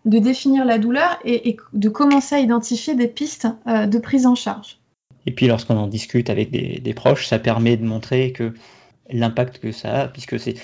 de 0.03 0.19
définir 0.19 0.65
la 0.65 0.77
douleur 0.77 1.17
et, 1.23 1.57
de 1.73 1.89
commencer 1.89 2.35
à 2.35 2.39
identifier 2.39 2.93
des 2.93 3.07
pistes 3.07 3.47
euh, 3.67 3.87
de 3.87 3.97
prise 3.97 4.25
en 4.25 4.35
charge. 4.35 4.77
Et 5.25 5.31
puis 5.31 5.47
lorsqu'on 5.47 5.77
en 5.77 5.87
discute 5.87 6.29
avec 6.29 6.51
des, 6.51 6.93
proches, 6.93 7.27
ça 7.27 7.39
permet 7.39 7.77
de 7.77 7.85
montrer 7.85 8.33
que 8.33 8.53
l'impact 9.09 9.59
que 9.59 9.71
ça 9.71 10.01
a, 10.01 10.07
puisque 10.07 10.39
c'est 10.39 10.55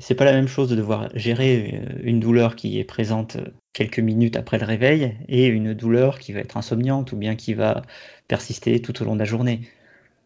c'est 0.00 0.14
pas 0.14 0.24
la 0.24 0.32
même 0.32 0.46
chose 0.46 0.68
de 0.68 0.76
devoir 0.76 1.08
gérer 1.14 1.82
euh, 1.82 2.00
une 2.02 2.20
douleur 2.20 2.56
qui 2.56 2.78
est 2.78 2.84
présente 2.84 3.36
quelques 3.72 3.98
minutes 4.00 4.36
après 4.36 4.58
le 4.58 4.64
réveil 4.64 5.16
et 5.28 5.46
une 5.46 5.74
douleur 5.74 6.18
qui 6.18 6.32
va 6.32 6.40
être 6.40 6.56
insomniante 6.56 7.12
ou 7.12 7.16
bien 7.16 7.36
qui 7.36 7.54
va 7.54 7.82
persister 8.28 8.80
tout 8.80 9.02
au 9.02 9.04
long 9.04 9.14
de 9.14 9.20
la 9.20 9.24
journée 9.24 9.62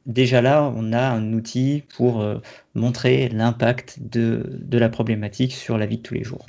déjà 0.06 0.42
là, 0.42 0.72
on 0.76 0.92
a 0.92 1.02
un 1.02 1.32
outil 1.32 1.84
pour 1.96 2.20
euh, 2.20 2.38
montrer 2.74 3.28
l'impact 3.28 3.98
de, 4.00 4.60
la 4.70 4.88
problématique 4.88 5.52
sur 5.52 5.78
la 5.78 5.86
vie 5.86 5.98
de 5.98 6.02
tous 6.02 6.14
les 6.14 6.24
jours. 6.24 6.46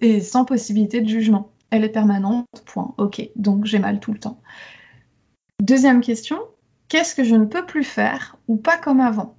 Et 0.00 0.20
sans 0.20 0.44
possibilité 0.44 1.00
de 1.00 1.08
jugement. 1.08 1.50
Elle 1.70 1.84
est 1.84 1.90
permanente, 1.90 2.46
point. 2.64 2.94
Ok, 2.98 3.28
donc 3.36 3.64
j'ai 3.64 3.78
mal 3.78 3.98
tout 3.98 4.12
le 4.12 4.18
temps. 4.18 4.40
Deuxième 5.62 6.00
question, 6.00 6.38
qu'est-ce 6.88 7.14
que 7.14 7.24
je 7.24 7.34
ne 7.34 7.46
peux 7.46 7.66
plus 7.66 7.84
faire 7.84 8.36
ou 8.46 8.56
pas 8.56 8.78
comme 8.78 9.00
avant? 9.00 9.36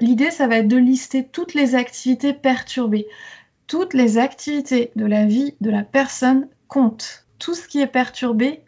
L'idée, 0.00 0.30
ça 0.30 0.46
va 0.46 0.58
être 0.58 0.68
de 0.68 0.76
lister 0.76 1.26
toutes 1.26 1.54
les 1.54 1.74
activités 1.74 2.32
perturbées. 2.32 3.06
Toutes 3.66 3.94
les 3.94 4.18
activités 4.18 4.90
de 4.96 5.06
la 5.06 5.26
vie 5.26 5.54
de 5.60 5.70
la 5.70 5.82
personne 5.82 6.48
comptent. 6.68 7.26
Tout 7.38 7.54
ce 7.54 7.66
qui 7.66 7.80
est 7.80 7.86
perturbé 7.86 8.62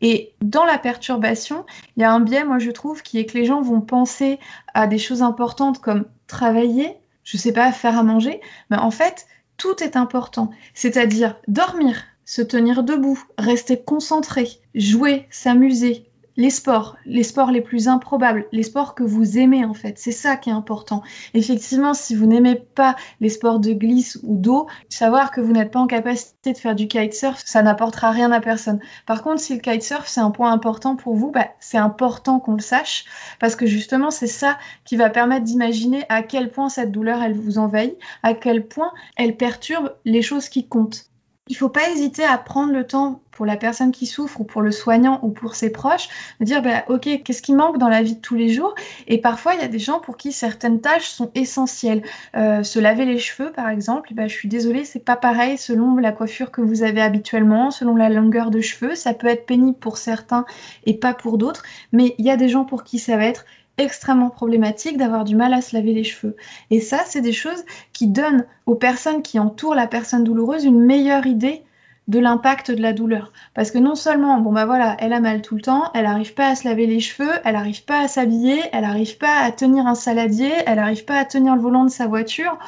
Et 0.00 0.32
dans 0.42 0.64
la 0.64 0.78
perturbation, 0.78 1.64
il 1.96 2.00
y 2.00 2.04
a 2.04 2.12
un 2.12 2.20
biais, 2.20 2.44
moi 2.44 2.58
je 2.58 2.70
trouve, 2.70 3.02
qui 3.02 3.18
est 3.18 3.26
que 3.26 3.36
les 3.36 3.44
gens 3.44 3.62
vont 3.62 3.80
penser 3.80 4.38
à 4.74 4.86
des 4.86 4.98
choses 4.98 5.22
importantes 5.22 5.80
comme 5.80 6.06
travailler, 6.26 6.96
je 7.24 7.36
sais 7.36 7.52
pas, 7.52 7.70
faire 7.72 7.98
à 7.98 8.02
manger, 8.02 8.40
mais 8.70 8.78
en 8.78 8.90
fait, 8.90 9.26
tout 9.56 9.82
est 9.82 9.96
important. 9.96 10.50
C'est-à-dire 10.74 11.36
dormir, 11.48 12.04
se 12.24 12.42
tenir 12.42 12.82
debout, 12.82 13.22
rester 13.38 13.80
concentré, 13.80 14.48
jouer, 14.74 15.26
s'amuser, 15.30 16.07
les 16.38 16.50
sports, 16.50 16.96
les 17.04 17.24
sports 17.24 17.50
les 17.50 17.60
plus 17.60 17.88
improbables, 17.88 18.46
les 18.52 18.62
sports 18.62 18.94
que 18.94 19.02
vous 19.02 19.38
aimez 19.38 19.64
en 19.64 19.74
fait, 19.74 19.98
c'est 19.98 20.12
ça 20.12 20.36
qui 20.36 20.50
est 20.50 20.52
important. 20.52 21.02
Effectivement, 21.34 21.94
si 21.94 22.14
vous 22.14 22.26
n'aimez 22.26 22.54
pas 22.54 22.94
les 23.20 23.28
sports 23.28 23.58
de 23.58 23.72
glisse 23.72 24.20
ou 24.22 24.36
d'eau, 24.36 24.68
savoir 24.88 25.32
que 25.32 25.40
vous 25.40 25.52
n'êtes 25.52 25.72
pas 25.72 25.80
en 25.80 25.88
capacité 25.88 26.52
de 26.52 26.58
faire 26.58 26.76
du 26.76 26.86
kitesurf, 26.86 27.42
ça 27.44 27.62
n'apportera 27.62 28.12
rien 28.12 28.30
à 28.30 28.40
personne. 28.40 28.78
Par 29.04 29.24
contre, 29.24 29.40
si 29.40 29.52
le 29.52 29.60
kitesurf 29.60 30.06
c'est 30.06 30.20
un 30.20 30.30
point 30.30 30.52
important 30.52 30.94
pour 30.94 31.16
vous, 31.16 31.32
bah, 31.32 31.48
c'est 31.58 31.76
important 31.76 32.38
qu'on 32.38 32.54
le 32.54 32.60
sache 32.60 33.04
parce 33.40 33.56
que 33.56 33.66
justement 33.66 34.12
c'est 34.12 34.28
ça 34.28 34.58
qui 34.84 34.94
va 34.94 35.10
permettre 35.10 35.44
d'imaginer 35.44 36.04
à 36.08 36.22
quel 36.22 36.52
point 36.52 36.68
cette 36.68 36.92
douleur 36.92 37.20
elle 37.20 37.34
vous 37.34 37.58
envahit, 37.58 37.96
à 38.22 38.34
quel 38.34 38.68
point 38.68 38.92
elle 39.16 39.36
perturbe 39.36 39.92
les 40.04 40.22
choses 40.22 40.48
qui 40.48 40.68
comptent. 40.68 41.10
Il 41.48 41.52
ne 41.52 41.58
faut 41.58 41.68
pas 41.68 41.88
hésiter 41.90 42.24
à 42.24 42.36
prendre 42.36 42.72
le 42.72 42.86
temps 42.86 43.22
pour 43.30 43.46
la 43.46 43.56
personne 43.56 43.92
qui 43.92 44.06
souffre 44.06 44.40
ou 44.40 44.44
pour 44.44 44.62
le 44.62 44.70
soignant 44.70 45.20
ou 45.22 45.30
pour 45.30 45.54
ses 45.54 45.70
proches 45.70 46.08
de 46.40 46.44
dire 46.44 46.60
bah, 46.60 46.84
ok 46.88 47.22
qu'est-ce 47.24 47.40
qui 47.40 47.54
manque 47.54 47.78
dans 47.78 47.88
la 47.88 48.02
vie 48.02 48.16
de 48.16 48.20
tous 48.20 48.34
les 48.34 48.48
jours? 48.48 48.74
Et 49.06 49.18
parfois 49.18 49.54
il 49.54 49.60
y 49.60 49.64
a 49.64 49.68
des 49.68 49.78
gens 49.78 50.00
pour 50.00 50.16
qui 50.16 50.32
certaines 50.32 50.80
tâches 50.80 51.08
sont 51.08 51.30
essentielles. 51.34 52.02
Euh, 52.36 52.62
se 52.62 52.78
laver 52.78 53.04
les 53.04 53.18
cheveux 53.18 53.52
par 53.52 53.68
exemple 53.68 54.12
bah, 54.12 54.26
je 54.26 54.34
suis 54.34 54.48
désolée 54.48 54.84
c'est 54.84 55.04
pas 55.04 55.16
pareil 55.16 55.56
selon 55.56 55.96
la 55.96 56.12
coiffure 56.12 56.50
que 56.50 56.60
vous 56.60 56.82
avez 56.82 57.00
habituellement 57.00 57.70
selon 57.70 57.96
la 57.96 58.10
longueur 58.10 58.50
de 58.50 58.60
cheveux. 58.60 58.94
Ça 58.94 59.14
peut 59.14 59.28
être 59.28 59.46
pénible 59.46 59.78
pour 59.78 59.96
certains 59.96 60.44
et 60.84 60.94
pas 60.94 61.14
pour 61.14 61.38
d'autres. 61.38 61.62
Mais 61.92 62.14
il 62.18 62.26
y 62.26 62.30
a 62.30 62.36
des 62.36 62.48
gens 62.48 62.64
pour 62.64 62.84
qui 62.84 62.98
ça 62.98 63.16
va 63.16 63.24
être 63.24 63.44
extrêmement 63.78 64.30
problématique 64.30 64.98
d'avoir 64.98 65.24
du 65.24 65.36
mal 65.36 65.54
à 65.54 65.60
se 65.60 65.74
laver 65.74 65.92
les 65.92 66.04
cheveux. 66.04 66.36
Et 66.70 66.80
ça, 66.80 67.00
c'est 67.06 67.20
des 67.20 67.32
choses 67.32 67.64
qui 67.92 68.08
donnent 68.08 68.44
aux 68.66 68.74
personnes 68.74 69.22
qui 69.22 69.38
entourent 69.38 69.74
la 69.74 69.86
personne 69.86 70.24
douloureuse 70.24 70.64
une 70.64 70.84
meilleure 70.84 71.26
idée 71.26 71.62
de 72.08 72.18
l'impact 72.18 72.70
de 72.70 72.82
la 72.82 72.92
douleur. 72.92 73.32
Parce 73.54 73.70
que 73.70 73.78
non 73.78 73.94
seulement, 73.94 74.40
bon 74.40 74.52
bah 74.52 74.64
voilà, 74.64 74.96
elle 74.98 75.12
a 75.12 75.20
mal 75.20 75.42
tout 75.42 75.54
le 75.54 75.60
temps, 75.60 75.90
elle 75.94 76.04
n'arrive 76.04 76.34
pas 76.34 76.48
à 76.48 76.54
se 76.54 76.66
laver 76.66 76.86
les 76.86 77.00
cheveux, 77.00 77.30
elle 77.44 77.52
n'arrive 77.52 77.84
pas 77.84 78.00
à 78.00 78.08
s'habiller, 78.08 78.60
elle 78.72 78.82
n'arrive 78.82 79.18
pas 79.18 79.40
à 79.40 79.52
tenir 79.52 79.86
un 79.86 79.94
saladier, 79.94 80.50
elle 80.66 80.76
n'arrive 80.76 81.04
pas 81.04 81.18
à 81.18 81.24
tenir 81.26 81.54
le 81.54 81.60
volant 81.60 81.84
de 81.84 81.90
sa 81.90 82.06
voiture. 82.06 82.58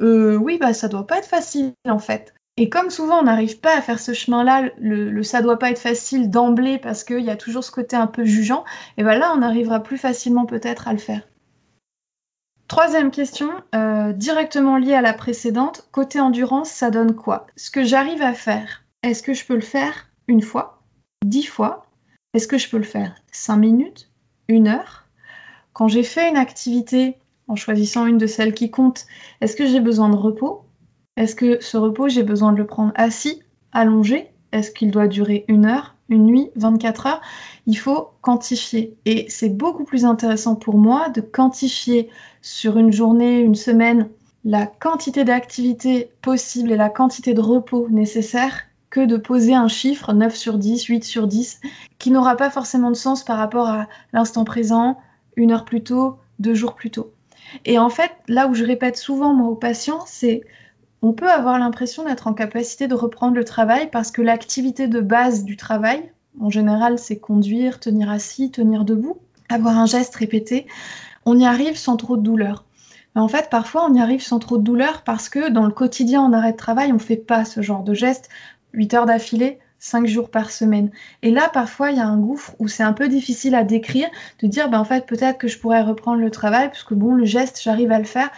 Euh, 0.00 0.36
oui, 0.36 0.58
bah 0.60 0.74
ça 0.74 0.88
doit 0.88 1.06
pas 1.06 1.18
être 1.18 1.28
facile 1.28 1.72
en 1.88 1.98
fait. 1.98 2.34
Et 2.60 2.68
comme 2.68 2.90
souvent 2.90 3.20
on 3.20 3.22
n'arrive 3.22 3.60
pas 3.60 3.78
à 3.78 3.80
faire 3.80 4.00
ce 4.00 4.12
chemin-là, 4.12 4.70
le, 4.78 5.22
ça 5.22 5.42
doit 5.42 5.60
pas 5.60 5.70
être 5.70 5.78
facile 5.78 6.28
d'emblée 6.28 6.78
parce 6.78 7.04
qu'il 7.04 7.20
y 7.20 7.30
a 7.30 7.36
toujours 7.36 7.62
ce 7.62 7.70
côté 7.70 7.94
un 7.94 8.08
peu 8.08 8.24
jugeant, 8.24 8.64
et 8.96 9.04
bien 9.04 9.16
là 9.16 9.32
on 9.36 9.42
arrivera 9.42 9.80
plus 9.80 9.96
facilement 9.96 10.44
peut-être 10.44 10.88
à 10.88 10.92
le 10.92 10.98
faire. 10.98 11.22
Troisième 12.66 13.12
question, 13.12 13.48
euh, 13.76 14.12
directement 14.12 14.76
liée 14.76 14.94
à 14.94 15.02
la 15.02 15.12
précédente, 15.12 15.88
côté 15.92 16.18
endurance, 16.18 16.68
ça 16.68 16.90
donne 16.90 17.14
quoi? 17.14 17.46
Ce 17.54 17.70
que 17.70 17.84
j'arrive 17.84 18.22
à 18.22 18.34
faire, 18.34 18.82
est-ce 19.04 19.22
que 19.22 19.34
je 19.34 19.46
peux 19.46 19.54
le 19.54 19.60
faire 19.60 20.08
une 20.26 20.42
fois, 20.42 20.82
dix 21.24 21.44
fois? 21.44 21.86
Est-ce 22.34 22.48
que 22.48 22.58
je 22.58 22.68
peux 22.68 22.76
le 22.76 22.82
faire 22.82 23.14
cinq 23.30 23.58
minutes, 23.58 24.10
une 24.48 24.66
heure? 24.66 25.06
Quand 25.74 25.86
j'ai 25.86 26.02
fait 26.02 26.28
une 26.28 26.36
activité, 26.36 27.18
en 27.46 27.54
choisissant 27.54 28.04
une 28.06 28.18
de 28.18 28.26
celles 28.26 28.52
qui 28.52 28.72
comptent, 28.72 29.06
est-ce 29.40 29.54
que 29.54 29.64
j'ai 29.64 29.80
besoin 29.80 30.08
de 30.08 30.16
repos? 30.16 30.64
Est-ce 31.18 31.34
que 31.34 31.60
ce 31.60 31.76
repos, 31.76 32.08
j'ai 32.08 32.22
besoin 32.22 32.52
de 32.52 32.58
le 32.58 32.66
prendre 32.66 32.92
assis, 32.94 33.42
allongé? 33.72 34.28
Est-ce 34.52 34.70
qu'il 34.70 34.92
doit 34.92 35.08
durer 35.08 35.44
une 35.48 35.66
heure, 35.66 35.96
une 36.08 36.26
nuit, 36.26 36.50
24 36.54 37.06
heures? 37.06 37.20
Il 37.66 37.76
faut 37.76 38.10
quantifier. 38.22 38.96
Et 39.04 39.26
c'est 39.28 39.48
beaucoup 39.48 39.82
plus 39.82 40.04
intéressant 40.04 40.54
pour 40.54 40.78
moi 40.78 41.08
de 41.08 41.20
quantifier 41.20 42.08
sur 42.40 42.78
une 42.78 42.92
journée, 42.92 43.40
une 43.40 43.56
semaine, 43.56 44.08
la 44.44 44.66
quantité 44.66 45.24
d'activité 45.24 46.08
possible 46.22 46.70
et 46.70 46.76
la 46.76 46.88
quantité 46.88 47.34
de 47.34 47.40
repos 47.40 47.88
nécessaire 47.90 48.62
que 48.88 49.04
de 49.04 49.16
poser 49.16 49.54
un 49.54 49.66
chiffre 49.66 50.12
9 50.12 50.36
sur 50.36 50.56
10, 50.56 50.84
8 50.84 51.02
sur 51.02 51.26
10, 51.26 51.60
qui 51.98 52.12
n'aura 52.12 52.36
pas 52.36 52.48
forcément 52.48 52.92
de 52.92 52.96
sens 52.96 53.24
par 53.24 53.38
rapport 53.38 53.68
à 53.68 53.88
l'instant 54.12 54.44
présent, 54.44 55.00
une 55.34 55.50
heure 55.50 55.64
plus 55.64 55.82
tôt, 55.82 56.18
deux 56.38 56.54
jours 56.54 56.76
plus 56.76 56.92
tôt. 56.92 57.10
Et 57.64 57.76
en 57.76 57.88
fait, 57.88 58.12
là 58.28 58.46
où 58.46 58.54
je 58.54 58.64
répète 58.64 58.96
souvent 58.96 59.34
moi 59.34 59.48
aux 59.48 59.56
patients, 59.56 60.04
c'est 60.06 60.42
on 61.02 61.12
peut 61.12 61.30
avoir 61.30 61.58
l'impression 61.58 62.04
d'être 62.04 62.26
en 62.26 62.34
capacité 62.34 62.88
de 62.88 62.94
reprendre 62.94 63.36
le 63.36 63.44
travail 63.44 63.88
parce 63.90 64.10
que 64.10 64.22
l'activité 64.22 64.88
de 64.88 65.00
base 65.00 65.44
du 65.44 65.56
travail, 65.56 66.10
en 66.40 66.50
général, 66.50 66.98
c'est 66.98 67.18
conduire, 67.18 67.80
tenir 67.80 68.10
assis, 68.10 68.50
tenir 68.50 68.84
debout, 68.84 69.18
avoir 69.48 69.78
un 69.78 69.86
geste 69.86 70.14
répété, 70.16 70.66
on 71.24 71.38
y 71.38 71.46
arrive 71.46 71.76
sans 71.76 71.96
trop 71.96 72.16
de 72.16 72.22
douleur. 72.22 72.64
En 73.14 73.28
fait, 73.28 73.50
parfois, 73.50 73.86
on 73.88 73.94
y 73.94 74.00
arrive 74.00 74.22
sans 74.22 74.38
trop 74.38 74.58
de 74.58 74.62
douleur 74.62 75.02
parce 75.02 75.28
que 75.28 75.50
dans 75.50 75.66
le 75.66 75.72
quotidien 75.72 76.22
en 76.22 76.32
arrêt 76.32 76.52
de 76.52 76.56
travail, 76.56 76.92
on 76.92 76.96
ne 76.96 77.00
fait 77.00 77.16
pas 77.16 77.44
ce 77.44 77.62
genre 77.62 77.82
de 77.82 77.94
geste 77.94 78.28
8 78.74 78.94
heures 78.94 79.06
d'affilée, 79.06 79.58
5 79.80 80.06
jours 80.06 80.30
par 80.30 80.50
semaine. 80.50 80.90
Et 81.22 81.30
là, 81.30 81.48
parfois, 81.52 81.90
il 81.90 81.96
y 81.96 82.00
a 82.00 82.06
un 82.06 82.18
gouffre 82.18 82.54
où 82.58 82.68
c'est 82.68 82.82
un 82.82 82.92
peu 82.92 83.08
difficile 83.08 83.54
à 83.54 83.64
décrire, 83.64 84.08
de 84.40 84.46
dire, 84.46 84.68
ben, 84.68 84.78
en 84.78 84.84
fait, 84.84 85.06
peut-être 85.06 85.38
que 85.38 85.48
je 85.48 85.58
pourrais 85.58 85.82
reprendre 85.82 86.20
le 86.20 86.30
travail, 86.30 86.68
parce 86.68 86.84
que 86.84 86.94
bon, 86.94 87.14
le 87.14 87.24
geste, 87.24 87.60
j'arrive 87.62 87.90
à 87.90 87.98
le 87.98 88.04
faire, 88.04 88.30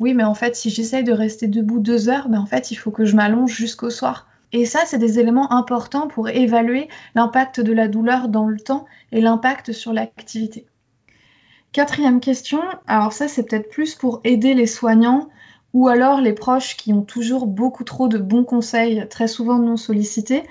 oui, 0.00 0.14
mais 0.14 0.24
en 0.24 0.34
fait, 0.34 0.56
si 0.56 0.70
j'essaye 0.70 1.04
de 1.04 1.12
rester 1.12 1.46
debout 1.46 1.78
deux 1.78 2.08
heures, 2.08 2.28
mais 2.28 2.36
en 2.36 2.46
fait, 2.46 2.70
il 2.70 2.76
faut 2.76 2.90
que 2.90 3.04
je 3.04 3.14
m'allonge 3.14 3.52
jusqu'au 3.52 3.90
soir. 3.90 4.26
Et 4.52 4.66
ça, 4.66 4.80
c'est 4.86 4.98
des 4.98 5.18
éléments 5.18 5.52
importants 5.52 6.08
pour 6.08 6.28
évaluer 6.28 6.88
l'impact 7.14 7.60
de 7.60 7.72
la 7.72 7.88
douleur 7.88 8.28
dans 8.28 8.46
le 8.46 8.58
temps 8.58 8.86
et 9.12 9.20
l'impact 9.20 9.72
sur 9.72 9.92
l'activité. 9.92 10.66
Quatrième 11.72 12.20
question, 12.20 12.60
alors 12.86 13.12
ça, 13.12 13.26
c'est 13.26 13.48
peut-être 13.48 13.68
plus 13.68 13.96
pour 13.96 14.20
aider 14.22 14.54
les 14.54 14.68
soignants 14.68 15.28
ou 15.72 15.88
alors 15.88 16.20
les 16.20 16.32
proches 16.32 16.76
qui 16.76 16.92
ont 16.92 17.02
toujours 17.02 17.46
beaucoup 17.46 17.82
trop 17.82 18.06
de 18.06 18.18
bons 18.18 18.44
conseils, 18.44 19.08
très 19.08 19.26
souvent 19.26 19.58
non 19.58 19.76
sollicités. 19.76 20.44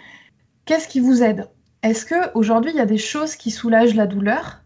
Qu'est-ce 0.65 0.89
qui 0.89 0.99
vous 0.99 1.23
aide? 1.23 1.49
Est-ce 1.81 2.05
qu'aujourd'hui, 2.05 2.71
il 2.71 2.77
y 2.77 2.81
a 2.81 2.85
des 2.85 2.97
choses 2.97 3.35
qui 3.35 3.51
soulagent 3.51 3.95
la 3.95 4.07
douleur? 4.07 4.62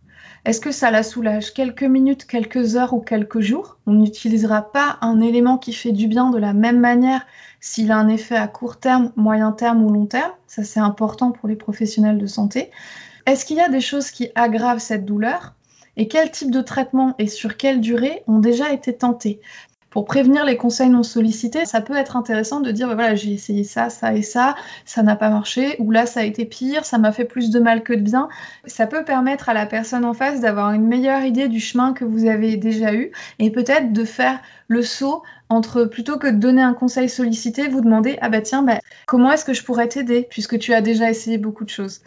Est-ce 0.47 0.61
que 0.61 0.71
ça 0.71 0.91
la 0.91 1.03
soulage 1.03 1.53
quelques 1.53 1.83
minutes, 1.83 2.25
quelques 2.25 2.77
heures 2.77 2.93
ou 2.93 3.01
quelques 3.01 3.41
jours? 3.41 3.79
On 3.85 3.91
n'utilisera 3.91 4.71
pas 4.71 4.97
un 5.01 5.19
élément 5.19 5.57
qui 5.57 5.73
fait 5.73 5.91
du 5.91 6.07
bien 6.07 6.29
de 6.29 6.37
la 6.37 6.53
même 6.53 6.79
manière 6.79 7.25
s'il 7.59 7.91
a 7.91 7.97
un 7.97 8.07
effet 8.07 8.37
à 8.37 8.47
court 8.47 8.79
terme, 8.79 9.11
moyen 9.17 9.51
terme 9.51 9.83
ou 9.83 9.91
long 9.91 10.05
terme? 10.05 10.31
Ça, 10.47 10.63
c'est 10.63 10.79
important 10.79 11.31
pour 11.33 11.49
les 11.49 11.57
professionnels 11.57 12.17
de 12.17 12.27
santé. 12.27 12.71
Est-ce 13.25 13.43
qu'il 13.43 13.57
y 13.57 13.61
a 13.61 13.67
des 13.67 13.81
choses 13.81 14.09
qui 14.09 14.29
aggravent 14.35 14.79
cette 14.79 15.03
douleur? 15.03 15.53
Et 15.97 16.07
quel 16.07 16.31
type 16.31 16.51
de 16.51 16.61
traitement 16.61 17.13
et 17.19 17.27
sur 17.27 17.57
quelle 17.57 17.81
durée 17.81 18.23
ont 18.27 18.39
déjà 18.39 18.71
été 18.71 18.95
tentés 18.95 19.41
pour 19.89 20.05
prévenir 20.05 20.45
les 20.45 20.57
conseils 20.57 20.89
non 20.89 21.03
sollicités, 21.03 21.65
ça 21.65 21.81
peut 21.81 21.95
être 21.95 22.15
intéressant 22.15 22.59
de 22.59 22.71
dire 22.71 22.87
bah 22.87 22.95
voilà, 22.95 23.15
j'ai 23.15 23.31
essayé 23.31 23.63
ça, 23.63 23.89
ça 23.89 24.13
et 24.13 24.21
ça, 24.21 24.55
ça 24.85 25.03
n'a 25.03 25.15
pas 25.15 25.29
marché, 25.29 25.75
ou 25.79 25.91
là 25.91 26.05
ça 26.05 26.21
a 26.21 26.23
été 26.23 26.45
pire, 26.45 26.85
ça 26.85 26.97
m'a 26.97 27.11
fait 27.11 27.25
plus 27.25 27.49
de 27.49 27.59
mal 27.59 27.83
que 27.83 27.93
de 27.93 28.01
bien. 28.01 28.27
Ça 28.65 28.87
peut 28.87 29.03
permettre 29.03 29.49
à 29.49 29.53
la 29.53 29.65
personne 29.65 30.05
en 30.05 30.13
face 30.13 30.41
d'avoir 30.41 30.71
une 30.71 30.87
meilleure 30.87 31.23
idée 31.23 31.47
du 31.47 31.59
chemin 31.59 31.93
que 31.93 32.05
vous 32.05 32.25
avez 32.25 32.57
déjà 32.57 32.93
eu 32.93 33.11
et 33.39 33.51
peut-être 33.51 33.93
de 33.93 34.03
faire 34.03 34.39
le 34.67 34.83
saut 34.83 35.23
entre 35.49 35.85
plutôt 35.85 36.17
que 36.17 36.27
de 36.27 36.37
donner 36.37 36.61
un 36.61 36.73
conseil 36.73 37.09
sollicité, 37.09 37.69
vous 37.69 37.81
demander 37.81 38.17
ah 38.21 38.29
bah 38.29 38.41
tiens, 38.41 38.63
bah, 38.63 38.79
comment 39.05 39.31
est-ce 39.31 39.45
que 39.45 39.53
je 39.53 39.63
pourrais 39.63 39.87
t'aider 39.87 40.27
puisque 40.29 40.59
tu 40.59 40.73
as 40.73 40.81
déjà 40.81 41.09
essayé 41.09 41.37
beaucoup 41.37 41.63
de 41.63 41.69
choses 41.69 42.01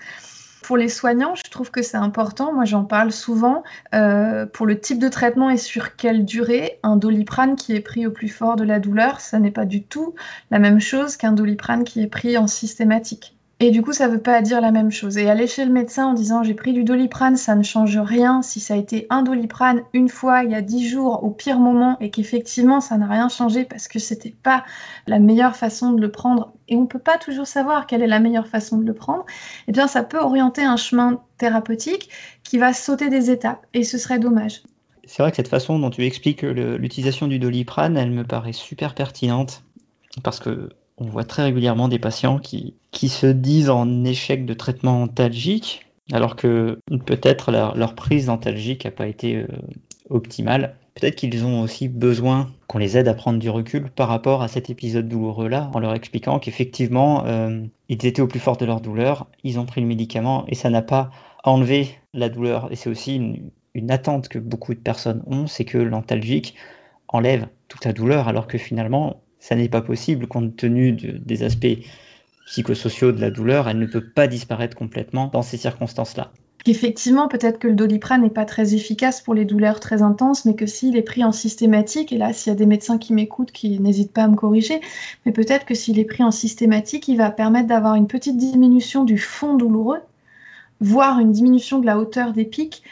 pour 0.70 0.76
les 0.76 0.88
soignants, 0.88 1.34
je 1.34 1.50
trouve 1.50 1.72
que 1.72 1.82
c'est 1.82 1.96
important. 1.96 2.52
Moi, 2.52 2.64
j'en 2.64 2.84
parle 2.84 3.10
souvent. 3.10 3.64
Euh, 3.92 4.46
pour 4.46 4.66
le 4.66 4.78
type 4.78 5.00
de 5.00 5.08
traitement 5.08 5.50
et 5.50 5.56
sur 5.56 5.96
quelle 5.96 6.24
durée, 6.24 6.78
un 6.84 6.94
doliprane 6.94 7.56
qui 7.56 7.74
est 7.74 7.80
pris 7.80 8.06
au 8.06 8.12
plus 8.12 8.28
fort 8.28 8.54
de 8.54 8.62
la 8.62 8.78
douleur, 8.78 9.18
ça 9.18 9.40
n'est 9.40 9.50
pas 9.50 9.64
du 9.64 9.82
tout 9.82 10.14
la 10.52 10.60
même 10.60 10.78
chose 10.78 11.16
qu'un 11.16 11.32
doliprane 11.32 11.82
qui 11.82 12.02
est 12.02 12.06
pris 12.06 12.38
en 12.38 12.46
systématique. 12.46 13.34
Et 13.62 13.70
du 13.70 13.82
coup, 13.82 13.92
ça 13.92 14.08
ne 14.08 14.14
veut 14.14 14.22
pas 14.22 14.40
dire 14.40 14.62
la 14.62 14.70
même 14.70 14.90
chose. 14.90 15.18
Et 15.18 15.28
aller 15.28 15.46
chez 15.46 15.66
le 15.66 15.70
médecin 15.70 16.06
en 16.06 16.14
disant 16.14 16.42
j'ai 16.42 16.54
pris 16.54 16.72
du 16.72 16.82
doliprane, 16.82 17.36
ça 17.36 17.54
ne 17.54 17.62
change 17.62 17.98
rien. 17.98 18.40
Si 18.40 18.58
ça 18.58 18.72
a 18.72 18.76
été 18.78 19.06
un 19.10 19.22
doliprane 19.22 19.82
une 19.92 20.08
fois 20.08 20.44
il 20.44 20.50
y 20.50 20.54
a 20.54 20.62
dix 20.62 20.88
jours 20.88 21.22
au 21.24 21.30
pire 21.30 21.60
moment 21.60 21.98
et 22.00 22.10
qu'effectivement 22.10 22.80
ça 22.80 22.96
n'a 22.96 23.06
rien 23.06 23.28
changé 23.28 23.64
parce 23.64 23.86
que 23.86 23.98
c'était 23.98 24.34
pas 24.42 24.64
la 25.06 25.18
meilleure 25.18 25.56
façon 25.56 25.92
de 25.92 26.00
le 26.00 26.10
prendre 26.10 26.54
et 26.68 26.76
on 26.76 26.82
ne 26.82 26.86
peut 26.86 26.98
pas 26.98 27.18
toujours 27.18 27.46
savoir 27.46 27.86
quelle 27.86 28.00
est 28.00 28.06
la 28.06 28.18
meilleure 28.18 28.46
façon 28.46 28.78
de 28.78 28.86
le 28.86 28.94
prendre, 28.94 29.26
eh 29.68 29.72
bien 29.72 29.86
ça 29.86 30.02
peut 30.04 30.18
orienter 30.18 30.62
un 30.62 30.76
chemin 30.76 31.20
thérapeutique 31.36 32.08
qui 32.44 32.56
va 32.56 32.72
sauter 32.72 33.10
des 33.10 33.30
étapes 33.30 33.66
et 33.74 33.84
ce 33.84 33.98
serait 33.98 34.18
dommage. 34.18 34.62
C'est 35.04 35.22
vrai 35.22 35.32
que 35.32 35.36
cette 35.36 35.48
façon 35.48 35.78
dont 35.78 35.90
tu 35.90 36.06
expliques 36.06 36.42
l'utilisation 36.42 37.26
du 37.26 37.38
doliprane, 37.38 37.98
elle 37.98 38.10
me 38.10 38.24
paraît 38.24 38.52
super 38.52 38.94
pertinente 38.94 39.64
parce 40.22 40.40
que 40.40 40.70
on 41.00 41.06
voit 41.06 41.24
très 41.24 41.42
régulièrement 41.42 41.88
des 41.88 41.98
patients 41.98 42.38
qui, 42.38 42.74
se 42.92 43.26
disent 43.26 43.70
en 43.70 44.04
échec 44.04 44.44
de 44.44 44.52
traitement 44.52 45.02
antalgique, 45.02 45.86
alors 46.12 46.36
que 46.36 46.78
peut-être 47.06 47.50
leur, 47.50 47.94
prise 47.94 48.26
d'antalgique 48.26 48.84
n'a 48.84 48.90
pas 48.90 49.06
été 49.06 49.36
euh, 49.36 49.46
optimale. 50.10 50.76
Peut-être 50.94 51.16
qu'ils 51.16 51.44
ont 51.46 51.62
aussi 51.62 51.88
besoin 51.88 52.50
qu'on 52.66 52.78
les 52.78 52.98
aide 52.98 53.08
à 53.08 53.14
prendre 53.14 53.38
du 53.38 53.48
recul 53.48 53.90
par 53.90 54.08
rapport 54.08 54.42
à 54.42 54.48
cet 54.48 54.68
épisode 54.68 55.08
douloureux-là, 55.08 55.70
en 55.72 55.78
leur 55.78 55.94
expliquant 55.94 56.38
qu'effectivement, 56.38 57.24
euh, 57.26 57.64
ils 57.88 58.04
étaient 58.04 58.20
au 58.20 58.26
plus 58.26 58.40
fort 58.40 58.58
de 58.58 58.66
leur 58.66 58.82
douleur, 58.82 59.26
ils 59.42 59.58
ont 59.58 59.66
pris 59.66 59.80
le 59.80 59.86
médicament 59.86 60.44
et 60.48 60.54
ça 60.54 60.68
n'a 60.68 60.82
pas 60.82 61.10
enlevé 61.44 61.88
la 62.12 62.28
douleur. 62.28 62.70
Et 62.70 62.76
c'est 62.76 62.90
aussi 62.90 63.40
une 63.74 63.90
attente 63.90 64.28
que 64.28 64.38
beaucoup 64.38 64.74
de 64.74 64.80
personnes 64.80 65.22
ont, 65.26 65.46
c'est 65.46 65.64
que 65.64 65.78
l'antalgique 65.78 66.56
enlève 67.08 67.46
toute 67.68 67.84
la 67.86 67.92
douleur, 67.92 68.28
alors 68.28 68.46
que 68.46 68.58
finalement, 68.58 69.22
ça 69.40 69.56
n'est 69.56 69.68
pas 69.68 69.82
possible 69.82 70.26
compte 70.28 70.56
tenu 70.56 70.92
des 70.92 71.42
aspects 71.42 71.78
psychosociaux 72.46 73.12
de 73.12 73.20
la 73.20 73.30
douleur, 73.30 73.68
elle 73.68 73.78
ne 73.78 73.86
peut 73.86 74.04
pas 74.04 74.26
disparaître 74.26 74.76
complètement 74.76 75.28
dans 75.28 75.42
ces 75.42 75.56
circonstances-là. 75.56 76.32
Effectivement, 76.66 77.26
peut-être 77.26 77.58
que 77.58 77.68
le 77.68 77.74
doliprane 77.74 78.22
n'est 78.22 78.28
pas 78.28 78.44
très 78.44 78.74
efficace 78.74 79.22
pour 79.22 79.32
les 79.32 79.46
douleurs 79.46 79.80
très 79.80 80.02
intenses, 80.02 80.44
mais 80.44 80.54
que 80.54 80.66
s'il 80.66 80.96
est 80.96 81.02
pris 81.02 81.24
en 81.24 81.32
systématique, 81.32 82.12
et 82.12 82.18
là, 82.18 82.34
s'il 82.34 82.50
y 82.50 82.52
a 82.52 82.58
des 82.58 82.66
médecins 82.66 82.98
qui 82.98 83.14
m'écoutent, 83.14 83.52
qui 83.52 83.80
n'hésitent 83.80 84.12
pas 84.12 84.24
à 84.24 84.28
me 84.28 84.36
corriger, 84.36 84.80
mais 85.24 85.32
peut-être 85.32 85.64
que 85.64 85.74
s'il 85.74 85.98
est 85.98 86.04
pris 86.04 86.22
en 86.22 86.30
systématique, 86.30 87.08
il 87.08 87.16
va 87.16 87.30
permettre 87.30 87.68
d'avoir 87.68 87.94
une 87.94 88.08
petite 88.08 88.36
diminution 88.36 89.04
du 89.04 89.16
fond 89.16 89.54
douloureux, 89.54 90.00
voire 90.80 91.18
une 91.18 91.32
diminution 91.32 91.78
de 91.78 91.86
la 91.86 91.98
hauteur 91.98 92.32
des 92.32 92.44
pics, 92.44 92.82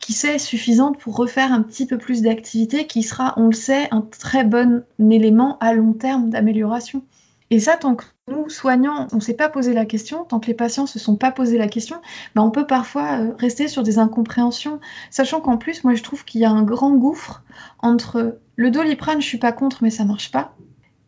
qui 0.00 0.12
sait 0.12 0.38
suffisante 0.38 0.98
pour 0.98 1.16
refaire 1.16 1.52
un 1.52 1.62
petit 1.62 1.86
peu 1.86 1.98
plus 1.98 2.22
d'activité, 2.22 2.86
qui 2.86 3.02
sera, 3.02 3.34
on 3.36 3.46
le 3.46 3.52
sait, 3.52 3.88
un 3.90 4.00
très 4.00 4.44
bon 4.44 4.82
élément 4.98 5.58
à 5.60 5.74
long 5.74 5.92
terme 5.92 6.30
d'amélioration. 6.30 7.04
Et 7.50 7.58
ça, 7.58 7.76
tant 7.76 7.96
que 7.96 8.04
nous, 8.28 8.48
soignants, 8.48 9.08
on 9.12 9.16
ne 9.16 9.20
s'est 9.20 9.34
pas 9.34 9.48
posé 9.48 9.74
la 9.74 9.84
question, 9.84 10.24
tant 10.24 10.38
que 10.38 10.46
les 10.46 10.54
patients 10.54 10.84
ne 10.84 10.88
se 10.88 11.00
sont 11.00 11.16
pas 11.16 11.32
posé 11.32 11.58
la 11.58 11.66
question, 11.66 11.96
ben 12.34 12.42
on 12.42 12.50
peut 12.50 12.66
parfois 12.66 13.18
euh, 13.18 13.32
rester 13.38 13.66
sur 13.66 13.82
des 13.82 13.98
incompréhensions, 13.98 14.80
sachant 15.10 15.40
qu'en 15.40 15.56
plus, 15.56 15.82
moi, 15.82 15.94
je 15.94 16.02
trouve 16.02 16.24
qu'il 16.24 16.40
y 16.40 16.44
a 16.44 16.50
un 16.50 16.62
grand 16.62 16.92
gouffre 16.92 17.42
entre 17.80 18.38
le 18.54 18.70
doliprane, 18.70 19.20
je 19.20 19.26
suis 19.26 19.38
pas 19.38 19.52
contre, 19.52 19.82
mais 19.82 19.90
ça 19.90 20.04
marche 20.04 20.30
pas, 20.30 20.54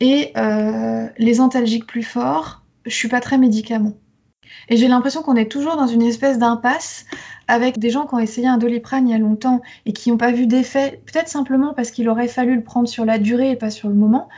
et 0.00 0.32
euh, 0.36 1.06
les 1.16 1.40
antalgiques 1.40 1.86
plus 1.86 2.02
forts, 2.02 2.62
je 2.84 2.94
suis 2.94 3.08
pas 3.08 3.20
très 3.20 3.38
médicament. 3.38 3.92
Et 4.68 4.76
j'ai 4.76 4.88
l'impression 4.88 5.22
qu'on 5.22 5.36
est 5.36 5.50
toujours 5.50 5.76
dans 5.76 5.86
une 5.86 6.02
espèce 6.02 6.38
d'impasse 6.38 7.04
avec 7.48 7.78
des 7.78 7.90
gens 7.90 8.06
qui 8.06 8.14
ont 8.14 8.18
essayé 8.18 8.46
un 8.46 8.58
doliprane 8.58 9.08
il 9.08 9.12
y 9.12 9.14
a 9.14 9.18
longtemps 9.18 9.62
et 9.86 9.92
qui 9.92 10.10
n'ont 10.10 10.16
pas 10.16 10.32
vu 10.32 10.46
d'effet, 10.46 11.00
peut-être 11.06 11.28
simplement 11.28 11.74
parce 11.74 11.90
qu'il 11.90 12.08
aurait 12.08 12.28
fallu 12.28 12.54
le 12.54 12.62
prendre 12.62 12.88
sur 12.88 13.04
la 13.04 13.18
durée 13.18 13.50
et 13.50 13.56
pas 13.56 13.70
sur 13.70 13.88
le 13.88 13.94
moment. 13.94 14.28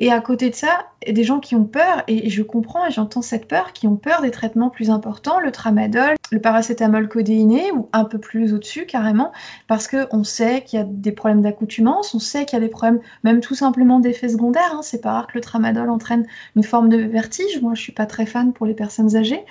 Et 0.00 0.12
à 0.12 0.20
côté 0.20 0.48
de 0.48 0.54
ça, 0.54 0.86
des 1.08 1.24
gens 1.24 1.40
qui 1.40 1.56
ont 1.56 1.64
peur, 1.64 2.04
et 2.06 2.30
je 2.30 2.42
comprends 2.44 2.86
et 2.86 2.92
j'entends 2.92 3.22
cette 3.22 3.48
peur, 3.48 3.72
qui 3.72 3.88
ont 3.88 3.96
peur 3.96 4.22
des 4.22 4.30
traitements 4.30 4.70
plus 4.70 4.90
importants, 4.90 5.40
le 5.40 5.50
tramadol, 5.50 6.14
le 6.30 6.40
paracétamol 6.40 7.08
codéiné, 7.08 7.72
ou 7.72 7.88
un 7.92 8.04
peu 8.04 8.18
plus 8.18 8.54
au-dessus 8.54 8.86
carrément, 8.86 9.32
parce 9.66 9.88
qu'on 9.88 10.22
sait 10.22 10.62
qu'il 10.62 10.78
y 10.78 10.82
a 10.82 10.86
des 10.88 11.10
problèmes 11.10 11.42
d'accoutumance, 11.42 12.14
on 12.14 12.20
sait 12.20 12.44
qu'il 12.44 12.58
y 12.58 12.62
a 12.62 12.64
des 12.64 12.70
problèmes 12.70 13.00
même 13.24 13.40
tout 13.40 13.56
simplement 13.56 13.98
d'effets 13.98 14.28
secondaires. 14.28 14.72
Hein. 14.72 14.82
C'est 14.82 15.00
pas 15.00 15.12
rare 15.12 15.26
que 15.26 15.34
le 15.34 15.40
tramadol 15.40 15.90
entraîne 15.90 16.26
une 16.54 16.62
forme 16.62 16.88
de 16.88 16.98
vertige. 16.98 17.60
Moi, 17.60 17.74
je 17.74 17.82
suis 17.82 17.92
pas 17.92 18.06
très 18.06 18.26
fan 18.26 18.52
pour 18.52 18.66
les 18.66 18.74
personnes 18.74 19.16
âgées. 19.16 19.44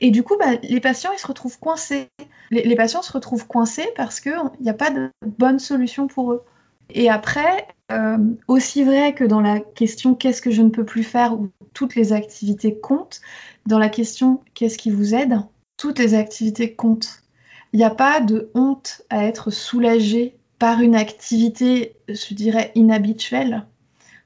Et 0.00 0.10
du 0.10 0.22
coup, 0.22 0.36
bah, 0.38 0.56
les 0.62 0.80
patients, 0.80 1.12
ils 1.12 1.18
se 1.18 1.26
retrouvent 1.26 1.58
coincés. 1.58 2.08
Les, 2.50 2.76
patients 2.76 3.02
se 3.02 3.12
retrouvent 3.12 3.46
coincés 3.46 3.88
parce 3.96 4.20
qu'il 4.20 4.50
n'y 4.60 4.70
a 4.70 4.74
pas 4.74 4.90
de 4.90 5.10
bonne 5.38 5.58
solution 5.58 6.06
pour 6.06 6.32
eux. 6.32 6.44
Et 6.90 7.08
après, 7.08 7.66
euh, 7.90 8.18
aussi 8.48 8.84
vrai 8.84 9.14
que 9.14 9.24
dans 9.24 9.40
la 9.40 9.60
question 9.60 10.14
qu'est-ce 10.14 10.42
que 10.42 10.50
je 10.50 10.62
ne 10.62 10.68
peux 10.68 10.84
plus 10.84 11.04
faire? 11.04 11.32
où 11.34 11.48
toutes 11.72 11.96
les 11.96 12.12
activités 12.12 12.78
comptent, 12.78 13.20
dans 13.66 13.78
la 13.78 13.88
question 13.88 14.40
qu'est-ce 14.54 14.78
qui 14.78 14.90
vous 14.90 15.14
aide, 15.14 15.40
toutes 15.76 15.98
les 15.98 16.14
activités 16.14 16.74
comptent. 16.74 17.22
Il 17.72 17.78
n'y 17.78 17.84
a 17.84 17.90
pas 17.90 18.20
de 18.20 18.50
honte 18.54 19.02
à 19.10 19.24
être 19.24 19.50
soulagé 19.50 20.36
par 20.58 20.80
une 20.80 20.94
activité, 20.94 21.96
je 22.08 22.34
dirais, 22.34 22.70
inhabituelle. 22.74 23.66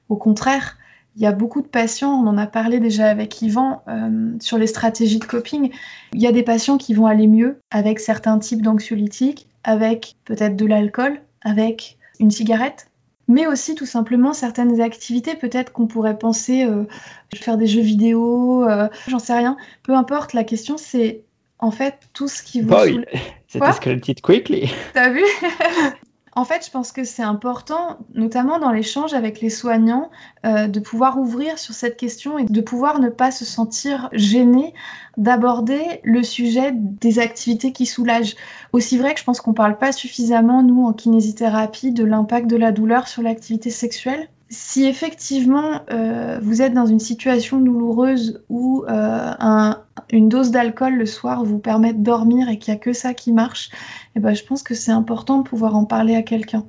Au 0.09 0.15
contraire, 0.15 0.77
il 1.15 1.21
y 1.21 1.25
a 1.25 1.31
beaucoup 1.31 1.61
de 1.61 1.67
patients, 1.67 2.11
on 2.11 2.27
en 2.27 2.37
a 2.37 2.47
parlé 2.47 2.79
déjà 2.79 3.09
avec 3.09 3.41
Yvan 3.41 3.81
euh, 3.87 4.31
sur 4.39 4.57
les 4.57 4.67
stratégies 4.67 5.19
de 5.19 5.25
coping. 5.25 5.71
Il 6.13 6.21
y 6.21 6.27
a 6.27 6.31
des 6.31 6.43
patients 6.43 6.77
qui 6.77 6.93
vont 6.93 7.07
aller 7.07 7.27
mieux 7.27 7.59
avec 7.71 7.99
certains 7.99 8.37
types 8.39 8.61
d'anxiolytiques, 8.61 9.47
avec 9.63 10.15
peut-être 10.25 10.55
de 10.55 10.65
l'alcool, 10.65 11.19
avec 11.41 11.97
une 12.19 12.31
cigarette, 12.31 12.89
mais 13.27 13.47
aussi 13.47 13.75
tout 13.75 13.85
simplement 13.85 14.33
certaines 14.33 14.81
activités, 14.81 15.35
peut-être 15.35 15.71
qu'on 15.71 15.87
pourrait 15.87 16.17
penser 16.17 16.63
euh, 16.63 16.85
faire 17.35 17.57
des 17.57 17.67
jeux 17.67 17.81
vidéo, 17.81 18.67
euh, 18.67 18.87
j'en 19.07 19.19
sais 19.19 19.33
rien. 19.33 19.57
Peu 19.83 19.95
importe, 19.95 20.33
la 20.33 20.43
question 20.43 20.77
c'est 20.77 21.21
en 21.59 21.71
fait 21.71 21.95
tout 22.13 22.27
ce 22.27 22.41
qui 22.43 22.61
vous. 22.61 22.69
Boy, 22.69 23.05
c'était 23.47 24.15
quickly. 24.15 24.71
T'as 24.93 25.09
vu? 25.09 25.23
En 26.39 26.45
fait, 26.45 26.65
je 26.65 26.71
pense 26.71 26.93
que 26.93 27.03
c'est 27.03 27.21
important, 27.21 27.97
notamment 28.13 28.59
dans 28.59 28.71
l'échange 28.71 29.13
avec 29.13 29.41
les 29.41 29.49
soignants, 29.49 30.09
euh, 30.45 30.67
de 30.67 30.79
pouvoir 30.79 31.19
ouvrir 31.19 31.59
sur 31.59 31.73
cette 31.73 31.97
question 31.97 32.37
et 32.37 32.45
de 32.45 32.61
pouvoir 32.61 33.01
ne 33.01 33.09
pas 33.09 33.29
se 33.29 33.43
sentir 33.43 34.07
gêné 34.13 34.73
d'aborder 35.17 35.99
le 36.05 36.23
sujet 36.23 36.71
des 36.73 37.19
activités 37.19 37.73
qui 37.73 37.85
soulagent. 37.85 38.37
Aussi 38.71 38.97
vrai 38.97 39.15
que 39.15 39.19
je 39.19 39.25
pense 39.25 39.41
qu'on 39.41 39.51
ne 39.51 39.55
parle 39.57 39.77
pas 39.77 39.91
suffisamment, 39.91 40.63
nous, 40.63 40.85
en 40.85 40.93
kinésithérapie, 40.93 41.91
de 41.91 42.05
l'impact 42.05 42.47
de 42.47 42.55
la 42.55 42.71
douleur 42.71 43.09
sur 43.09 43.21
l'activité 43.21 43.69
sexuelle 43.69 44.29
si 44.49 44.85
effectivement 44.85 45.81
euh, 45.91 46.39
vous 46.41 46.61
êtes 46.61 46.73
dans 46.73 46.87
une 46.87 46.99
situation 46.99 47.59
douloureuse 47.59 48.43
où 48.49 48.83
euh, 48.89 49.33
une 50.11 50.27
dose 50.27 50.49
d'alcool 50.49 50.95
le 50.95 51.05
soir 51.05 51.43
vous 51.43 51.59
permet 51.59 51.93
de 51.93 52.01
dormir 52.01 52.49
et 52.49 52.57
qu'il 52.57 52.73
n'y 52.73 52.79
a 52.79 52.79
que 52.79 52.93
ça 52.93 53.13
qui 53.13 53.31
marche, 53.31 53.69
eh 54.15 54.19
ben, 54.19 54.33
je 54.33 54.43
pense 54.43 54.63
que 54.63 54.73
c'est 54.73 54.91
important 54.91 55.39
de 55.39 55.43
pouvoir 55.47 55.75
en 55.75 55.85
parler 55.85 56.15
à 56.15 56.23
quelqu'un. 56.23 56.65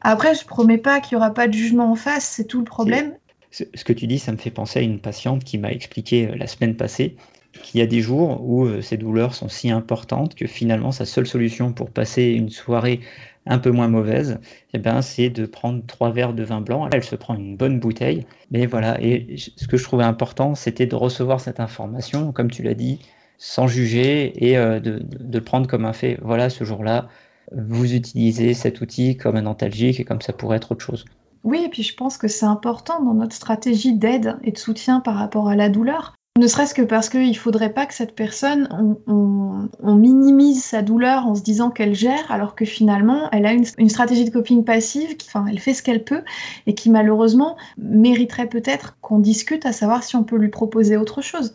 Après, 0.00 0.34
je 0.34 0.44
promets 0.44 0.78
pas 0.78 1.00
qu'il 1.00 1.16
n'y 1.16 1.22
aura 1.22 1.32
pas 1.32 1.46
de 1.46 1.52
jugement 1.52 1.90
en 1.90 1.94
face, 1.94 2.24
c'est 2.24 2.44
tout 2.44 2.58
le 2.58 2.64
problème. 2.64 3.14
Ce 3.50 3.84
que 3.84 3.92
tu 3.92 4.06
dis, 4.06 4.18
ça 4.18 4.32
me 4.32 4.36
fait 4.36 4.50
penser 4.50 4.80
à 4.80 4.82
une 4.82 4.98
patiente 4.98 5.44
qui 5.44 5.58
m'a 5.58 5.70
expliqué 5.70 6.28
euh, 6.28 6.36
la 6.36 6.46
semaine 6.46 6.76
passée 6.76 7.16
qu'il 7.62 7.80
y 7.80 7.82
a 7.82 7.86
des 7.86 8.02
jours 8.02 8.46
où 8.46 8.68
ces 8.82 8.98
douleurs 8.98 9.34
sont 9.34 9.48
si 9.48 9.70
importantes 9.70 10.34
que 10.34 10.46
finalement 10.46 10.92
sa 10.92 11.06
seule 11.06 11.26
solution 11.26 11.72
pour 11.72 11.90
passer 11.90 12.24
une 12.24 12.50
soirée 12.50 13.00
un 13.46 13.58
peu 13.58 13.70
moins 13.70 13.88
mauvaise, 13.88 14.38
eh 14.74 14.78
ben, 14.78 15.02
c'est 15.02 15.30
de 15.30 15.46
prendre 15.46 15.84
trois 15.86 16.10
verres 16.10 16.34
de 16.34 16.42
vin 16.42 16.60
blanc. 16.60 16.88
Elle 16.92 17.04
se 17.04 17.16
prend 17.16 17.34
une 17.34 17.56
bonne 17.56 17.78
bouteille. 17.78 18.26
Mais 18.50 18.66
voilà, 18.66 19.00
et 19.00 19.36
ce 19.36 19.66
que 19.66 19.76
je 19.76 19.84
trouvais 19.84 20.04
important, 20.04 20.54
c'était 20.54 20.86
de 20.86 20.94
recevoir 20.94 21.40
cette 21.40 21.60
information, 21.60 22.32
comme 22.32 22.50
tu 22.50 22.62
l'as 22.62 22.74
dit, 22.74 23.00
sans 23.38 23.66
juger 23.66 24.32
et 24.44 24.56
euh, 24.56 24.80
de, 24.80 24.98
de, 24.98 25.38
le 25.38 25.44
prendre 25.44 25.66
comme 25.66 25.84
un 25.84 25.92
fait. 25.92 26.18
Voilà, 26.22 26.50
ce 26.50 26.64
jour-là, 26.64 27.08
vous 27.52 27.94
utilisez 27.94 28.54
cet 28.54 28.80
outil 28.80 29.16
comme 29.16 29.36
un 29.36 29.46
antalgique 29.46 30.00
et 30.00 30.04
comme 30.04 30.20
ça 30.20 30.32
pourrait 30.32 30.56
être 30.56 30.72
autre 30.72 30.84
chose. 30.84 31.04
Oui, 31.44 31.62
et 31.64 31.68
puis 31.68 31.84
je 31.84 31.94
pense 31.94 32.18
que 32.18 32.26
c'est 32.26 32.46
important 32.46 33.02
dans 33.04 33.14
notre 33.14 33.34
stratégie 33.34 33.96
d'aide 33.96 34.36
et 34.42 34.50
de 34.50 34.58
soutien 34.58 35.00
par 35.00 35.14
rapport 35.14 35.48
à 35.48 35.54
la 35.54 35.68
douleur 35.68 36.16
ne 36.36 36.46
serait-ce 36.46 36.74
que 36.74 36.82
parce 36.82 37.08
qu'il 37.08 37.28
ne 37.28 37.34
faudrait 37.34 37.72
pas 37.72 37.86
que 37.86 37.94
cette 37.94 38.14
personne, 38.14 38.68
on, 39.06 39.94
minimise 39.94 40.62
sa 40.62 40.82
douleur 40.82 41.26
en 41.26 41.34
se 41.34 41.42
disant 41.42 41.70
qu'elle 41.70 41.94
gère, 41.94 42.30
alors 42.30 42.54
que 42.54 42.64
finalement, 42.64 43.28
elle 43.32 43.46
a 43.46 43.52
une, 43.52 43.88
stratégie 43.88 44.24
de 44.24 44.30
coping 44.30 44.64
passive, 44.64 45.16
enfin, 45.26 45.46
elle 45.50 45.58
fait 45.58 45.74
ce 45.74 45.82
qu'elle 45.82 46.04
peut, 46.04 46.22
et 46.66 46.74
qui 46.74 46.90
malheureusement 46.90 47.56
mériterait 47.78 48.48
peut-être 48.48 48.96
qu'on 49.00 49.18
discute 49.18 49.64
à 49.66 49.72
savoir 49.72 50.02
si 50.02 50.16
on 50.16 50.24
peut 50.24 50.36
lui 50.36 50.50
proposer 50.50 50.96
autre 50.96 51.22
chose. 51.22 51.54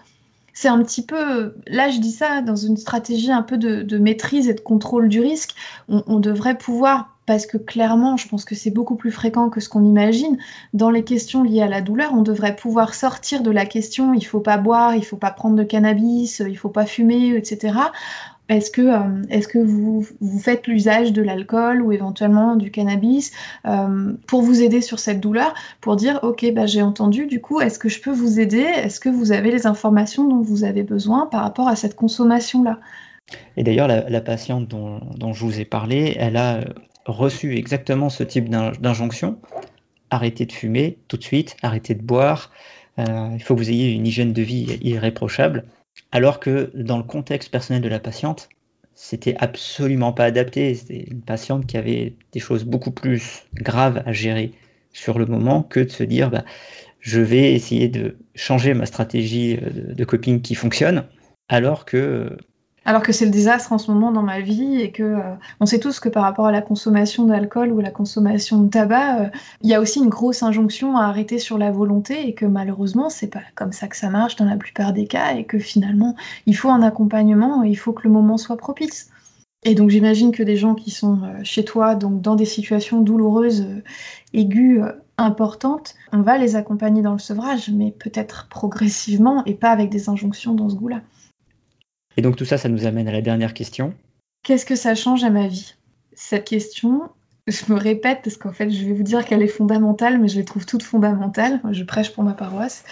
C'est 0.53 0.67
un 0.67 0.83
petit 0.83 1.05
peu, 1.05 1.55
là 1.67 1.89
je 1.89 1.99
dis 1.99 2.11
ça 2.11 2.41
dans 2.41 2.57
une 2.57 2.75
stratégie 2.75 3.31
un 3.31 3.43
peu 3.43 3.57
de, 3.57 3.97
maîtrise 3.97 4.49
et 4.49 4.53
de 4.53 4.59
contrôle 4.59 5.07
du 5.07 5.21
risque, 5.21 5.55
on 5.87 6.19
devrait 6.19 6.57
pouvoir 6.57 7.10
parce 7.25 7.45
que 7.45 7.57
clairement, 7.57 8.17
je 8.17 8.27
pense 8.27 8.45
que 8.45 8.55
c'est 8.55 8.71
beaucoup 8.71 8.95
plus 8.95 9.11
fréquent 9.11 9.49
que 9.49 9.59
ce 9.59 9.69
qu'on 9.69 9.83
imagine. 9.83 10.37
Dans 10.73 10.89
les 10.89 11.03
questions 11.03 11.43
liées 11.43 11.61
à 11.61 11.67
la 11.67 11.81
douleur, 11.81 12.11
on 12.13 12.23
devrait 12.23 12.55
pouvoir 12.55 12.93
sortir 12.93 13.43
de 13.43 13.51
la 13.51 13.65
question 13.65 14.13
il 14.13 14.25
faut 14.25 14.39
pas 14.39 14.57
boire, 14.57 14.95
il 14.95 15.05
faut 15.05 15.17
pas 15.17 15.31
prendre 15.31 15.55
de 15.55 15.63
cannabis, 15.63 16.41
il 16.45 16.57
faut 16.57 16.69
pas 16.69 16.85
fumer, 16.85 17.35
etc. 17.35 17.73
Est-ce 18.49 18.69
que, 18.69 18.81
euh, 18.81 19.41
que 19.49 19.59
vous, 19.59 20.05
faites 20.39 20.67
l'usage 20.67 21.13
de 21.13 21.21
l'alcool 21.21 21.81
ou 21.81 21.93
éventuellement 21.93 22.57
du 22.57 22.69
cannabis 22.69 23.31
euh, 23.65 24.13
pour 24.27 24.41
vous 24.41 24.61
aider 24.61 24.81
sur 24.81 24.99
cette 24.99 25.21
douleur, 25.21 25.53
pour 25.79 25.95
dire 25.95 26.19
ok, 26.23 26.51
bah, 26.53 26.65
j'ai 26.65 26.81
entendu, 26.81 27.27
du 27.27 27.39
coup, 27.39 27.61
est-ce 27.61 27.79
que 27.79 27.87
je 27.87 28.01
peux 28.01 28.11
vous 28.11 28.41
aider? 28.41 28.59
Est-ce 28.59 28.99
que 28.99 29.07
vous 29.07 29.31
avez 29.31 29.51
les 29.51 29.67
informations 29.67 30.27
dont 30.27 30.41
vous 30.41 30.65
avez 30.65 30.83
besoin 30.83 31.27
par 31.27 31.43
rapport 31.43 31.69
à 31.69 31.77
cette 31.77 31.95
consommation-là? 31.95 32.79
Et 33.55 33.63
d'ailleurs, 33.63 33.87
la, 33.87 34.21
patiente 34.21 34.67
dont, 34.67 34.99
dont, 35.15 35.31
je 35.31 35.45
vous 35.45 35.61
ai 35.61 35.65
parlé, 35.65 36.17
elle 36.19 36.35
a 36.35 36.59
reçu 37.05 37.55
exactement 37.57 38.09
ce 38.09 38.23
type 38.23 38.49
d'injonction, 38.49 39.39
arrêtez 40.09 40.45
de 40.45 40.51
fumer 40.51 40.97
tout 41.07 41.17
de 41.17 41.23
suite, 41.23 41.57
arrêtez 41.61 41.95
de 41.95 42.01
boire, 42.01 42.51
euh, 42.99 43.29
il 43.33 43.41
faut 43.41 43.55
que 43.55 43.59
vous 43.59 43.69
ayez 43.69 43.91
une 43.91 44.05
hygiène 44.05 44.33
de 44.33 44.41
vie 44.41 44.77
irréprochable, 44.81 45.65
alors 46.11 46.39
que 46.39 46.71
dans 46.75 46.97
le 46.97 47.03
contexte 47.03 47.49
personnel 47.49 47.81
de 47.81 47.89
la 47.89 47.99
patiente, 47.99 48.49
c'était 48.93 49.35
absolument 49.39 50.13
pas 50.13 50.25
adapté. 50.25 50.75
C'était 50.75 51.05
une 51.09 51.21
patiente 51.21 51.65
qui 51.65 51.77
avait 51.77 52.13
des 52.33 52.39
choses 52.39 52.65
beaucoup 52.65 52.91
plus 52.91 53.45
graves 53.55 54.03
à 54.05 54.11
gérer 54.11 54.51
sur 54.93 55.17
le 55.17 55.25
moment 55.25 55.63
que 55.63 55.79
de 55.79 55.89
se 55.89 56.03
dire 56.03 56.29
bah, 56.29 56.45
je 56.99 57.21
vais 57.21 57.53
essayer 57.53 57.87
de 57.87 58.17
changer 58.35 58.73
ma 58.73 58.85
stratégie 58.85 59.55
de, 59.55 59.93
de 59.93 60.05
coping 60.05 60.41
qui 60.41 60.53
fonctionne, 60.55 61.05
alors 61.49 61.85
que 61.85 62.37
alors 62.83 63.03
que 63.03 63.11
c'est 63.11 63.25
le 63.25 63.31
désastre 63.31 63.71
en 63.73 63.77
ce 63.77 63.91
moment 63.91 64.11
dans 64.11 64.23
ma 64.23 64.39
vie 64.39 64.81
et 64.81 64.91
que 64.91 65.03
euh, 65.03 65.35
on 65.59 65.65
sait 65.65 65.79
tous 65.79 65.99
que 65.99 66.09
par 66.09 66.23
rapport 66.23 66.47
à 66.47 66.51
la 66.51 66.61
consommation 66.61 67.25
d'alcool 67.25 67.71
ou 67.71 67.79
la 67.79 67.91
consommation 67.91 68.59
de 68.59 68.69
tabac, 68.69 69.21
euh, 69.21 69.29
il 69.61 69.69
y 69.69 69.75
a 69.75 69.81
aussi 69.81 69.99
une 69.99 70.09
grosse 70.09 70.41
injonction 70.41 70.97
à 70.97 71.05
arrêter 71.05 71.37
sur 71.37 71.57
la 71.57 71.71
volonté 71.71 72.27
et 72.27 72.33
que 72.33 72.45
malheureusement 72.45 73.09
c'est 73.09 73.27
pas 73.27 73.41
comme 73.55 73.71
ça 73.71 73.87
que 73.87 73.95
ça 73.95 74.09
marche 74.09 74.35
dans 74.35 74.45
la 74.45 74.57
plupart 74.57 74.93
des 74.93 75.05
cas 75.05 75.35
et 75.35 75.43
que 75.43 75.59
finalement 75.59 76.15
il 76.47 76.55
faut 76.55 76.69
un 76.69 76.81
accompagnement 76.81 77.63
et 77.63 77.69
il 77.69 77.75
faut 77.75 77.93
que 77.93 78.03
le 78.03 78.09
moment 78.09 78.37
soit 78.37 78.57
propice. 78.57 79.09
Et 79.63 79.75
donc 79.75 79.91
j'imagine 79.91 80.31
que 80.31 80.41
des 80.41 80.57
gens 80.57 80.73
qui 80.73 80.89
sont 80.89 81.19
euh, 81.21 81.39
chez 81.43 81.63
toi, 81.63 81.93
donc 81.93 82.19
dans 82.21 82.35
des 82.35 82.45
situations 82.45 82.99
douloureuses, 83.01 83.67
aiguës, 84.33 84.91
importantes, 85.17 85.93
on 86.11 86.21
va 86.21 86.39
les 86.39 86.55
accompagner 86.55 87.03
dans 87.03 87.13
le 87.13 87.19
sevrage, 87.19 87.69
mais 87.69 87.91
peut-être 87.91 88.47
progressivement 88.49 89.45
et 89.45 89.53
pas 89.53 89.69
avec 89.69 89.91
des 89.91 90.09
injonctions 90.09 90.55
dans 90.55 90.67
ce 90.67 90.75
goût-là. 90.75 91.01
Et 92.17 92.21
donc 92.21 92.35
tout 92.35 92.45
ça, 92.45 92.57
ça 92.57 92.69
nous 92.69 92.85
amène 92.85 93.07
à 93.07 93.11
la 93.11 93.21
dernière 93.21 93.53
question. 93.53 93.93
Qu'est-ce 94.43 94.65
que 94.65 94.75
ça 94.75 94.95
change 94.95 95.23
à 95.23 95.29
ma 95.29 95.47
vie? 95.47 95.75
Cette 96.13 96.45
question, 96.45 97.09
je 97.47 97.71
me 97.71 97.77
répète 97.77 98.19
parce 98.23 98.37
qu'en 98.37 98.51
fait, 98.51 98.69
je 98.69 98.85
vais 98.85 98.93
vous 98.93 99.03
dire 99.03 99.25
qu'elle 99.25 99.41
est 99.41 99.47
fondamentale, 99.47 100.19
mais 100.19 100.27
je 100.27 100.37
les 100.37 100.45
trouve 100.45 100.65
toutes 100.65 100.83
fondamentales. 100.83 101.61
Je 101.71 101.83
prêche 101.83 102.11
pour 102.13 102.23
ma 102.23 102.33
paroisse. 102.33 102.83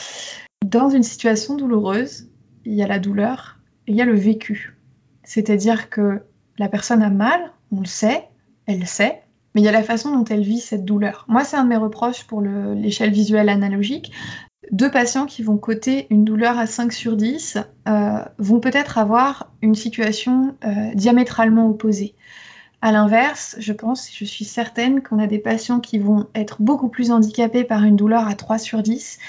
Dans 0.66 0.90
une 0.90 1.04
situation 1.04 1.56
douloureuse, 1.56 2.28
il 2.66 2.74
y 2.74 2.84
a 2.84 2.88
la 2.88 3.00
douleur 3.00 3.60
et 3.88 3.92
il 3.92 3.98
y 3.98 4.02
a 4.02 4.06
le 4.06 4.16
vécu. 4.16 4.78
C'est-à-dire 5.24 5.90
que 5.90 6.22
la 6.58 6.70
personne 6.70 7.02
a 7.02 7.10
mal, 7.10 7.52
on 7.72 7.80
le 7.80 7.86
sait, 7.86 8.26
elle 8.66 8.80
le 8.80 8.86
sait, 8.86 9.22
mais 9.54 9.62
il 9.62 9.64
y 9.64 9.68
a 9.68 9.72
la 9.72 9.84
façon 9.84 10.16
dont 10.16 10.26
elle 10.26 10.44
vit 10.44 10.60
cette 10.60 10.86
douleur. 10.86 11.26
Moi, 11.28 11.44
c'est 11.44 11.58
un 11.58 11.64
de 11.64 11.70
mes 11.70 11.78
reproches 11.78 12.26
pour 12.26 12.42
l'échelle 12.42 13.12
visuelle 13.12 13.50
analogique 13.50 14.12
deux 14.72 14.92
patients 14.92 15.26
qui 15.26 15.44
vont 15.44 15.58
coter 15.58 16.08
une 16.10 16.26
douleur 16.26 16.58
à 16.58 16.68
5 16.68 16.94
sur 16.94 17.16
10 17.16 17.58
euh, 17.88 18.20
vont 18.38 18.60
peut-être 18.60 18.98
avoir 18.98 19.52
une 19.62 19.76
situation 19.76 20.56
euh, 20.64 20.94
diamétralement 20.94 21.68
opposée. 21.68 22.16
À 22.82 22.92
l'inverse, 22.92 23.56
je 23.60 23.74
pense, 23.74 24.10
je 24.14 24.24
suis 24.24 24.46
certaine 24.46 25.02
qu'on 25.02 25.20
a 25.20 25.28
des 25.28 25.40
patients 25.40 25.80
qui 25.80 25.98
vont 25.98 26.28
être 26.34 26.62
beaucoup 26.62 26.88
plus 26.88 27.12
handicapés 27.12 27.64
par 27.64 27.84
une 27.84 27.96
douleur 27.96 28.28
à 28.28 28.36
3 28.36 28.58
sur 28.58 28.82
10 28.82 29.20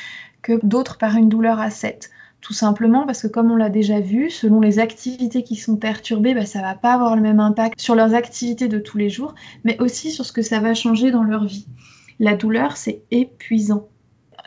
que 0.43 0.65
d'autres 0.65 0.99
par 0.99 1.17
une 1.17 1.29
douleur 1.29 1.59
à 1.59 1.71
7. 1.71 2.11
Tout 2.41 2.53
simplement 2.53 3.05
parce 3.07 3.23
que 3.23 3.27
comme 3.27 3.51
on 3.51 3.57
l'a 3.57 3.69
déjà 3.69 4.01
vu, 4.01 4.31
selon 4.31 4.61
les 4.61 4.79
activités 4.79 5.43
qui 5.43 5.57
sont 5.57 5.77
perturbées, 5.77 6.35
bah, 6.35 6.47
ça 6.47 6.63
va 6.63 6.75
pas 6.75 6.95
avoir 6.95 7.17
le 7.17 7.23
même 7.23 7.41
impact 7.41 7.81
sur 7.81 7.95
leurs 7.95 8.15
activités 8.15 8.69
de 8.69 8.79
tous 8.79 8.99
les 8.99 9.11
jours, 9.11 9.35
mais 9.65 9.79
aussi 9.81 10.11
sur 10.11 10.25
ce 10.25 10.33
que 10.33 10.43
ça 10.43 10.61
va 10.61 10.75
changer 10.75 11.11
dans 11.11 11.25
leur 11.25 11.45
vie. 11.45 11.67
La 12.19 12.37
douleur, 12.37 12.77
c'est 12.77 13.03
épuisant 13.11 13.89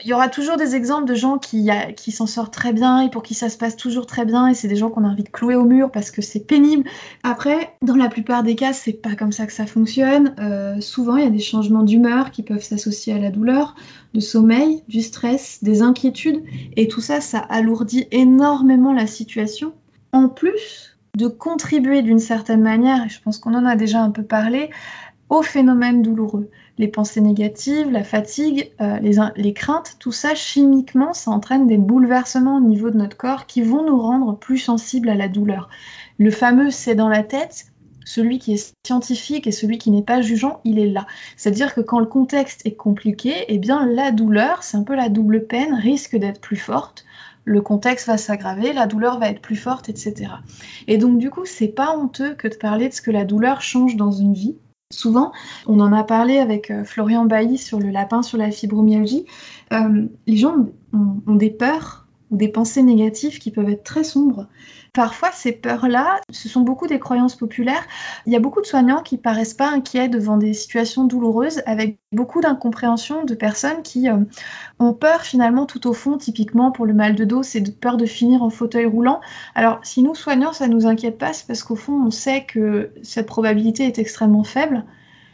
il 0.02 0.10
y 0.10 0.14
aura 0.14 0.30
toujours 0.30 0.58
des 0.58 0.76
exemples 0.76 1.06
de 1.06 1.16
gens 1.16 1.38
qui, 1.38 1.70
s'en 2.12 2.26
sortent 2.26 2.54
très 2.54 2.74
bien 2.74 3.02
et 3.02 3.10
pour 3.10 3.24
qui 3.24 3.34
ça 3.34 3.50
se 3.50 3.58
passe 3.58 3.76
toujours 3.76 4.06
très 4.06 4.26
bien 4.26 4.48
et 4.48 4.54
c'est 4.54 4.68
des 4.68 4.76
gens 4.76 4.90
qu'on 4.90 5.04
a 5.04 5.08
envie 5.08 5.24
clouer 5.24 5.56
au 5.56 5.66
mur 5.66 5.92
parce 5.92 6.12
que 6.12 6.22
c'est 6.22 6.46
pénible. 6.46 6.90
Après, 7.24 7.76
dans 7.82 7.96
la 7.96 8.10
plupart 8.10 8.44
des 8.44 8.56
cas, 8.56 8.74
c'est 8.74 8.94
pas 8.94 9.16
comme 9.16 9.32
ça 9.32 9.46
que 9.46 9.54
ça 9.54 9.66
fonctionne. 9.66 10.36
Euh, 10.40 10.80
souvent, 10.82 11.18
il 11.18 11.24
y 11.24 11.28
a 11.28 11.32
des 11.32 11.40
changements 11.40 11.84
d'humeur 11.84 12.32
qui 12.32 12.44
peuvent 12.44 12.64
s'associer 12.64 13.14
à 13.14 13.20
la 13.20 13.30
douleur, 13.30 13.76
de 14.14 14.20
sommeil, 14.20 14.84
du 14.88 15.02
stress, 15.02 15.64
des 15.64 15.82
inquiétudes 15.82 16.44
et 16.76 16.88
tout 16.88 17.02
ça, 17.02 17.22
ça 17.22 17.40
alourdit 17.40 18.08
énormément 18.12 18.94
la 18.94 19.08
situation. 19.08 19.74
En 20.12 20.30
plus 20.30 20.98
de 21.16 21.28
contribuer 21.28 22.02
d'une 22.02 22.20
certaine 22.20 22.62
manière, 22.62 23.06
et 23.06 23.10
je 23.10 23.22
pense 23.22 23.38
qu'on 23.38 23.54
en 23.54 23.66
a 23.66 23.76
déjà 23.76 24.02
un 24.02 24.12
peu 24.12 24.24
parlé, 24.24 24.70
au 25.30 25.42
phénomène 25.42 26.02
douloureux 26.02 26.50
les 26.78 26.88
pensées 26.88 27.22
négatives, 27.22 27.92
la 27.92 28.04
fatigue, 28.04 28.72
euh, 28.82 28.98
les, 29.36 29.54
craintes, 29.54 29.98
tout 30.00 30.12
ça, 30.12 30.34
chimiquement, 30.34 31.14
ça 31.14 31.32
entraîne 31.32 31.68
des 31.68 31.78
bouleversements 31.78 32.58
au 32.58 32.62
niveau 32.62 32.90
de 32.90 32.98
notre 32.98 33.18
corps 33.18 33.46
qui 33.46 33.62
vont 33.62 33.86
nous 33.86 34.02
rendre 34.02 34.38
plus 34.38 34.58
sensibles 34.58 35.10
à 35.10 35.16
la 35.16 35.28
douleur. 35.28 35.70
Le 36.18 36.32
fameux 36.32 36.72
c'est 36.72 36.96
dans 36.96 37.10
la 37.10 37.24
tête, 37.24 37.68
celui 38.06 38.40
qui 38.40 38.54
est 38.54 38.74
scientifique 38.86 39.48
et 39.48 39.52
celui 39.52 39.78
qui 39.78 39.92
n'est 39.92 40.04
pas 40.04 40.22
jugeant, 40.22 40.60
il 40.64 40.80
est 40.80 40.90
là. 40.90 41.06
C'est-à-dire 41.38 41.74
que 41.74 41.82
quand 41.82 42.00
le 42.00 42.06
contexte 42.06 42.66
est 42.66 42.76
compliqué, 42.76 43.46
eh 43.48 43.60
bien 43.60 43.86
la 43.86 44.12
douleur, 44.12 44.64
c'est 44.64 44.78
un 44.78 44.84
peu 44.84 44.96
la 44.96 45.10
double 45.10 45.46
peine, 45.46 45.74
risque 45.74 46.16
d'être 46.16 46.42
plus 46.42 46.58
forte. 46.58 47.06
Le 47.46 47.62
contexte 47.62 48.08
va 48.08 48.18
s'aggraver, 48.18 48.74
la 48.74 48.88
douleur 48.88 49.20
va 49.20 49.30
être 49.30 49.42
plus 49.42 49.58
forte, 49.58 49.90
etc. 49.90 50.32
Et 50.88 50.98
donc 50.98 51.18
du 51.18 51.30
coup, 51.30 51.46
c'est 51.46 51.68
pas 51.68 51.96
honteux 51.98 52.36
que 52.36 52.48
de 52.48 52.56
parler 52.56 52.90
de 52.90 52.94
ce 52.94 53.02
que 53.02 53.12
la 53.12 53.26
douleur 53.26 53.62
change 53.62 53.96
dans 53.96 54.12
une 54.12 54.34
vie 54.34 54.56
souvent. 54.92 55.32
On 55.68 55.80
en 55.80 55.92
a 55.94 56.04
parlé 56.04 56.38
avec 56.38 56.72
euh, 56.72 56.84
Florian 56.84 57.26
Bailly 57.26 57.58
sur 57.58 57.80
le 57.80 57.90
lapin 57.90 58.22
sur 58.22 58.38
la 58.38 58.52
fibromyalgie. 58.52 59.26
Euh, 59.72 60.08
les 60.28 60.38
gens 60.38 60.56
ont, 60.94 61.36
des 61.36 61.50
peurs 61.50 62.03
ou 62.34 62.38
des 62.38 62.48
pensées 62.48 62.82
négatives 62.82 63.38
qui 63.38 63.52
peuvent 63.52 63.70
être 63.70 63.84
très 63.84 64.04
sombres. 64.04 64.48
Parfois, 64.92 65.30
ces 65.32 65.52
peurs-là, 65.52 66.20
ce 66.32 66.50
sont 66.50 66.62
beaucoup 66.62 66.88
des 66.88 67.00
croyances 67.00 67.36
populaires. 67.36 67.84
Il 68.26 68.34
y 68.34 68.36
a 68.36 68.40
beaucoup 68.40 68.60
de 68.60 68.66
soignants 68.66 69.02
qui 69.04 69.18
paraissent 69.18 69.54
pas 69.54 69.70
inquiets 69.70 70.10
devant 70.10 70.38
des 70.38 70.54
situations 70.54 71.06
douloureuses, 71.06 71.62
avec 71.68 72.00
beaucoup 72.12 72.42
d'incompréhension 72.42 73.24
de 73.24 73.36
personnes 73.36 73.84
qui 73.84 74.10
euh, 74.10 74.18
ont 74.80 74.94
peur 74.94 75.22
finalement 75.22 75.68
tout 75.68 75.88
au 75.88 75.94
fond, 75.94 76.18
typiquement 76.18 76.72
pour 76.72 76.88
le 76.88 76.94
mal 76.94 77.16
de 77.16 77.24
dos, 77.24 77.44
c'est 77.44 77.62
de 77.62 77.72
peur 77.72 77.98
de 77.98 78.06
finir 78.06 78.42
en 78.42 78.50
fauteuil 78.50 78.86
roulant. 78.86 79.22
Alors, 79.54 79.80
si 79.84 80.02
nous 80.02 80.16
soignants, 80.16 80.54
ça 80.54 80.68
nous 80.68 80.88
inquiète 80.88 81.20
pas, 81.20 81.34
c'est 81.34 81.46
parce 81.46 81.62
qu'au 81.62 81.76
fond, 81.76 82.04
on 82.06 82.12
sait 82.12 82.46
que 82.46 82.92
cette 83.04 83.28
probabilité 83.28 83.86
est 83.86 84.00
extrêmement 84.00 84.44
faible. 84.44 84.86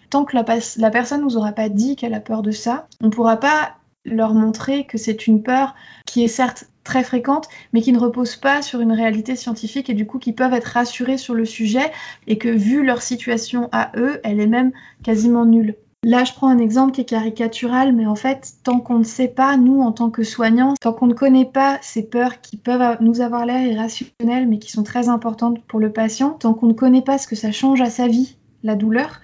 Tant 0.09 0.25
que 0.25 0.35
la, 0.35 0.45
la 0.77 0.89
personne 0.89 1.21
nous 1.21 1.38
aura 1.38 1.53
pas 1.53 1.69
dit 1.69 1.95
qu'elle 1.95 2.13
a 2.13 2.19
peur 2.19 2.41
de 2.41 2.51
ça, 2.51 2.88
on 3.01 3.05
ne 3.05 3.12
pourra 3.12 3.38
pas 3.38 3.75
leur 4.05 4.33
montrer 4.33 4.85
que 4.85 4.97
c'est 4.97 5.27
une 5.27 5.43
peur 5.43 5.75
qui 6.05 6.23
est 6.23 6.29
certes 6.29 6.65
très 6.89 7.04
fréquente, 7.04 7.47
mais 7.71 7.82
qui 7.82 7.91
ne 7.91 7.99
repose 7.99 8.36
pas 8.36 8.63
sur 8.63 8.82
une 8.82 8.91
réalité 8.91 9.36
scientifique 9.36 9.91
et 9.91 9.93
du 9.93 10.08
coup 10.08 10.17
qui 10.17 10.34
peuvent 10.34 10.56
être 10.56 10.65
rassurés 10.65 11.19
sur 11.19 11.36
le 11.36 11.45
sujet 11.45 11.91
et 12.25 12.39
que 12.39 12.49
vu 12.49 12.84
leur 12.84 13.04
situation 13.04 13.69
à 13.71 13.91
eux, 13.95 14.19
elle 14.23 14.39
est 14.39 14.47
même 14.47 14.71
quasiment 15.04 15.45
nulle. 15.45 15.75
Là, 16.04 16.23
je 16.23 16.34
prends 16.34 16.47
un 16.47 16.58
exemple 16.58 16.93
qui 16.93 17.02
est 17.02 17.06
caricatural, 17.06 17.93
mais 17.93 18.08
en 18.08 18.15
fait, 18.15 18.54
tant 18.63 18.80
qu'on 18.80 18.97
ne 18.97 19.04
sait 19.04 19.28
pas, 19.28 19.56
nous, 19.56 19.82
en 19.82 19.91
tant 19.91 20.10
que 20.10 20.23
soignants, 20.23 20.73
tant 20.82 20.93
qu'on 20.93 21.06
ne 21.06 21.13
connaît 21.13 21.45
pas 21.45 21.78
ces 21.84 22.02
peurs 22.02 22.41
qui 22.41 22.58
peuvent 22.58 22.97
nous 23.02 23.21
avoir 23.21 23.45
l'air 23.45 23.62
irrationnelles, 23.62 24.47
mais 24.47 24.58
qui 24.58 24.71
sont 24.71 24.84
très 24.84 25.10
importantes 25.10 25.62
pour 25.67 25.80
le 25.80 25.91
patient, 25.91 26.32
tant 26.32 26.56
qu'on 26.56 26.67
ne 26.67 26.73
connaît 26.73 27.04
pas 27.04 27.19
ce 27.19 27.28
que 27.28 27.36
ça 27.36 27.52
change 27.52 27.82
à 27.82 27.91
sa 27.91 28.08
vie, 28.08 28.38
la 28.63 28.75
douleur, 28.75 29.19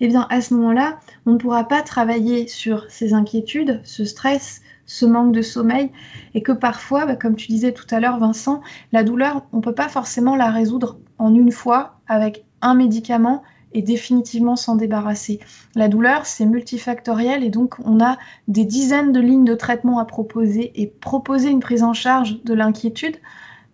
eh 0.00 0.06
bien, 0.06 0.28
à 0.30 0.40
ce 0.40 0.54
moment-là, 0.54 1.00
on 1.26 1.32
ne 1.32 1.38
pourra 1.38 1.66
pas 1.66 1.82
travailler 1.82 2.46
sur 2.46 2.84
ces 2.88 3.12
inquiétudes, 3.12 3.80
ce 3.82 4.04
stress, 4.04 4.60
ce 4.88 5.06
manque 5.06 5.32
de 5.32 5.42
sommeil, 5.42 5.92
et 6.34 6.42
que 6.42 6.50
parfois, 6.50 7.06
bah, 7.06 7.14
comme 7.14 7.36
tu 7.36 7.46
disais 7.46 7.72
tout 7.72 7.86
à 7.90 8.00
l'heure, 8.00 8.18
Vincent, 8.18 8.62
la 8.90 9.04
douleur, 9.04 9.44
on 9.52 9.58
ne 9.58 9.62
peut 9.62 9.74
pas 9.74 9.88
forcément 9.88 10.34
la 10.34 10.50
résoudre 10.50 10.98
en 11.18 11.32
une 11.32 11.52
fois 11.52 12.00
avec 12.08 12.44
un 12.62 12.74
médicament 12.74 13.44
et 13.72 13.82
définitivement 13.82 14.56
s'en 14.56 14.76
débarrasser. 14.76 15.40
La 15.74 15.88
douleur, 15.88 16.24
c'est 16.24 16.46
multifactoriel 16.46 17.44
et 17.44 17.50
donc 17.50 17.74
on 17.84 18.02
a 18.02 18.16
des 18.48 18.64
dizaines 18.64 19.12
de 19.12 19.20
lignes 19.20 19.44
de 19.44 19.54
traitement 19.54 19.98
à 19.98 20.06
proposer 20.06 20.72
et 20.80 20.86
proposer 20.86 21.50
une 21.50 21.60
prise 21.60 21.82
en 21.82 21.92
charge 21.92 22.42
de 22.42 22.54
l'inquiétude, 22.54 23.18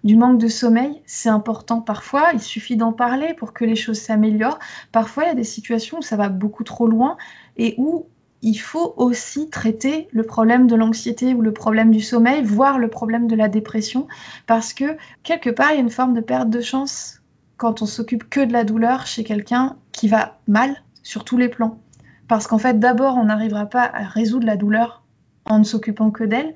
du 0.03 0.17
manque 0.17 0.39
de 0.39 0.49
sommeil, 0.49 1.01
c'est 1.07 1.31
important 1.31 1.81
parfois, 1.81 2.31
il 2.35 2.41
suffit 2.41 2.77
d'en 2.77 2.93
parler 2.93 3.33
pour 3.33 3.55
que 3.55 3.65
les 3.65 3.75
choses 3.75 3.99
s'améliorent. 3.99 4.59
Parfois, 4.93 5.25
il 5.25 5.29
y 5.29 5.31
a 5.31 5.35
des 5.35 5.45
situations 5.45 5.99
où 5.99 6.03
ça 6.03 6.17
va 6.17 6.29
beaucoup 6.29 6.63
trop 6.63 6.87
loin 6.87 7.17
et 7.57 7.75
où 7.79 8.07
il 8.45 8.57
faut 8.57 8.93
aussi 8.99 9.49
traiter 9.49 10.07
le 10.13 10.23
problème 10.23 10.67
de 10.67 10.77
l'anxiété 10.77 11.33
ou 11.33 11.41
le 11.41 11.55
problème 11.55 11.91
du 11.91 12.03
sommeil, 12.03 12.43
voire 12.43 12.79
le 12.79 12.89
problème 12.89 13.27
de 13.27 13.35
la 13.35 13.49
dépression, 13.49 14.07
parce 14.47 14.75
que 14.75 14.99
quelque 15.23 15.49
part, 15.49 15.73
il 15.73 15.77
y 15.77 15.79
a 15.79 15.81
une 15.81 15.89
forme 15.89 16.13
de 16.13 16.21
perte 16.21 16.51
de 16.51 16.61
chance 16.61 17.23
quand 17.57 17.81
on 17.81 17.87
s'occupe 17.87 18.29
que 18.29 18.45
de 18.45 18.53
la 18.53 18.65
douleur 18.65 19.07
chez 19.07 19.25
quelqu'un 19.25 19.77
qui 19.93 20.09
va 20.09 20.39
mal 20.47 20.77
sur 21.03 21.25
tous 21.25 21.39
les 21.39 21.49
plans. 21.49 21.79
Parce 22.29 22.47
qu'en 22.47 22.59
fait, 22.59 22.79
d'abord, 22.79 23.17
on 23.17 23.25
n'arrivera 23.25 23.65
pas 23.65 23.91
à 23.91 24.05
résoudre 24.05 24.47
la 24.47 24.57
douleur 24.57 25.03
en 25.47 25.59
ne 25.59 25.65
s'occupant 25.65 26.11
que 26.11 26.25
d'elle, 26.25 26.55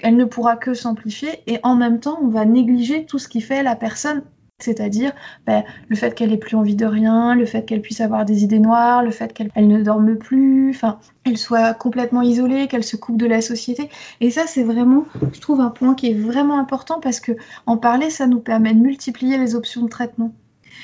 elle 0.00 0.16
ne 0.16 0.26
pourra 0.26 0.56
que 0.56 0.74
s'amplifier 0.74 1.40
et 1.46 1.58
en 1.62 1.74
même 1.74 2.00
temps, 2.00 2.18
on 2.20 2.28
va 2.28 2.44
négliger 2.44 3.06
tout 3.06 3.18
ce 3.18 3.28
qui 3.28 3.40
fait 3.40 3.62
la 3.62 3.76
personne, 3.76 4.24
c'est-à-dire 4.58 5.12
ben, 5.46 5.64
le 5.88 5.96
fait 5.96 6.14
qu'elle 6.14 6.32
ait 6.32 6.38
plus 6.38 6.56
envie 6.56 6.76
de 6.76 6.86
rien, 6.86 7.34
le 7.34 7.46
fait 7.46 7.64
qu'elle 7.64 7.82
puisse 7.82 8.00
avoir 8.00 8.24
des 8.24 8.44
idées 8.44 8.58
noires, 8.58 9.02
le 9.02 9.10
fait 9.10 9.32
qu'elle 9.32 9.50
ne 9.56 9.82
dorme 9.82 10.16
plus, 10.16 10.70
enfin, 10.70 10.98
elle 11.24 11.38
soit 11.38 11.74
complètement 11.74 12.22
isolée, 12.22 12.68
qu'elle 12.68 12.84
se 12.84 12.96
coupe 12.96 13.16
de 13.16 13.26
la 13.26 13.40
société. 13.40 13.88
Et 14.20 14.30
ça, 14.30 14.46
c'est 14.46 14.62
vraiment, 14.62 15.06
je 15.32 15.40
trouve, 15.40 15.60
un 15.60 15.70
point 15.70 15.94
qui 15.94 16.10
est 16.10 16.14
vraiment 16.14 16.58
important 16.58 17.00
parce 17.00 17.20
que 17.20 17.32
en 17.66 17.76
parler, 17.76 18.10
ça 18.10 18.26
nous 18.26 18.40
permet 18.40 18.74
de 18.74 18.80
multiplier 18.80 19.38
les 19.38 19.54
options 19.54 19.82
de 19.82 19.88
traitement. 19.88 20.32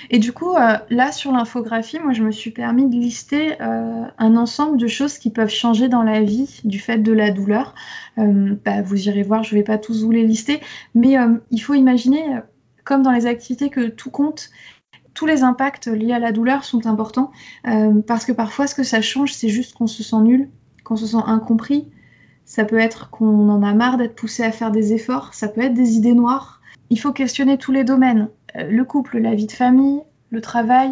Et 0.09 0.19
du 0.19 0.33
coup, 0.33 0.55
euh, 0.55 0.79
là, 0.89 1.13
sur 1.13 1.33
l'infographie, 1.33 1.99
moi, 1.99 2.13
je 2.13 2.23
me 2.23 2.31
suis 2.31 2.51
permis 2.51 2.89
de 2.89 2.95
lister 2.95 3.61
euh, 3.61 4.05
un 4.19 4.37
ensemble 4.37 4.79
de 4.79 4.87
choses 4.87 5.19
qui 5.19 5.31
peuvent 5.31 5.51
changer 5.51 5.89
dans 5.89 6.03
la 6.03 6.23
vie 6.23 6.61
du 6.65 6.79
fait 6.79 6.99
de 6.99 7.13
la 7.13 7.31
douleur. 7.31 7.75
Euh, 8.19 8.55
bah, 8.65 8.83
vous 8.83 9.09
irez 9.09 9.23
voir, 9.23 9.43
je 9.43 9.55
ne 9.55 9.61
vais 9.61 9.65
pas 9.65 9.79
tous 9.79 10.05
vous 10.05 10.11
les 10.11 10.25
lister, 10.25 10.61
mais 10.95 11.17
il 11.51 11.59
faut 11.59 11.75
imaginer, 11.75 12.23
comme 12.91 13.03
dans 13.05 13.13
les 13.13 13.27
activités, 13.27 13.71
que 13.71 13.87
tout 13.87 14.11
compte. 14.11 14.51
Tous 15.15 15.25
les 15.25 15.45
impacts 15.45 15.87
liés 15.87 16.13
à 16.13 16.19
la 16.19 16.33
douleur 16.33 16.65
sont 16.65 16.87
importants 16.87 17.31
parce 18.09 18.25
que 18.25 18.33
parfois, 18.33 18.67
ce 18.67 18.75
que 18.75 18.83
ça 18.83 19.01
change, 19.01 19.33
c'est 19.33 19.49
juste 19.49 19.75
qu'on 19.75 19.87
se 19.87 20.03
sent 20.03 20.21
nul, 20.23 20.51
qu'on 20.83 20.97
se 20.97 21.07
sent 21.07 21.23
incompris. 21.25 21.87
Ça 22.45 22.65
peut 22.65 22.81
être 22.81 23.11
qu'on 23.11 23.49
en 23.49 23.63
a 23.63 23.75
marre 23.75 23.97
d'être 23.97 24.17
poussé 24.17 24.43
à 24.43 24.51
faire 24.51 24.73
des 24.73 24.93
efforts, 24.93 25.35
ça 25.35 25.47
peut 25.47 25.61
être 25.61 25.75
des 25.75 25.95
idées 25.95 26.15
noires. 26.15 26.61
Il 26.91 26.99
faut 26.99 27.13
questionner 27.13 27.59
tous 27.59 27.71
les 27.71 27.85
domaines. 27.85 28.29
Euh, 28.57 28.69
le 28.69 28.85
couple, 28.85 29.19
la 29.19 29.37
vie 29.37 29.47
de 29.47 29.53
famille, 29.53 30.01
le 30.31 30.41
travail, 30.41 30.91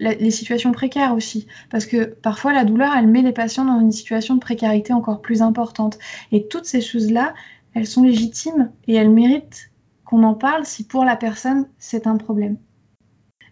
les 0.00 0.32
situations 0.32 0.72
précaires 0.72 1.14
aussi. 1.14 1.46
Parce 1.70 1.86
que 1.86 2.06
parfois, 2.06 2.52
la 2.52 2.64
douleur, 2.64 2.92
elle 2.96 3.06
met 3.06 3.22
les 3.22 3.32
patients 3.32 3.64
dans 3.64 3.78
une 3.78 3.92
situation 3.92 4.34
de 4.34 4.40
précarité 4.40 4.92
encore 4.92 5.20
plus 5.20 5.42
importante. 5.42 6.00
Et 6.32 6.48
toutes 6.48 6.64
ces 6.64 6.80
choses-là, 6.80 7.34
elles 7.74 7.86
sont 7.86 8.02
légitimes 8.02 8.72
et 8.88 8.94
elles 8.96 9.10
méritent 9.10 9.69
qu'on 10.10 10.24
en 10.24 10.34
parle 10.34 10.66
si 10.66 10.86
pour 10.86 11.04
la 11.04 11.16
personne, 11.16 11.68
c'est 11.78 12.08
un 12.08 12.16
problème. 12.16 12.56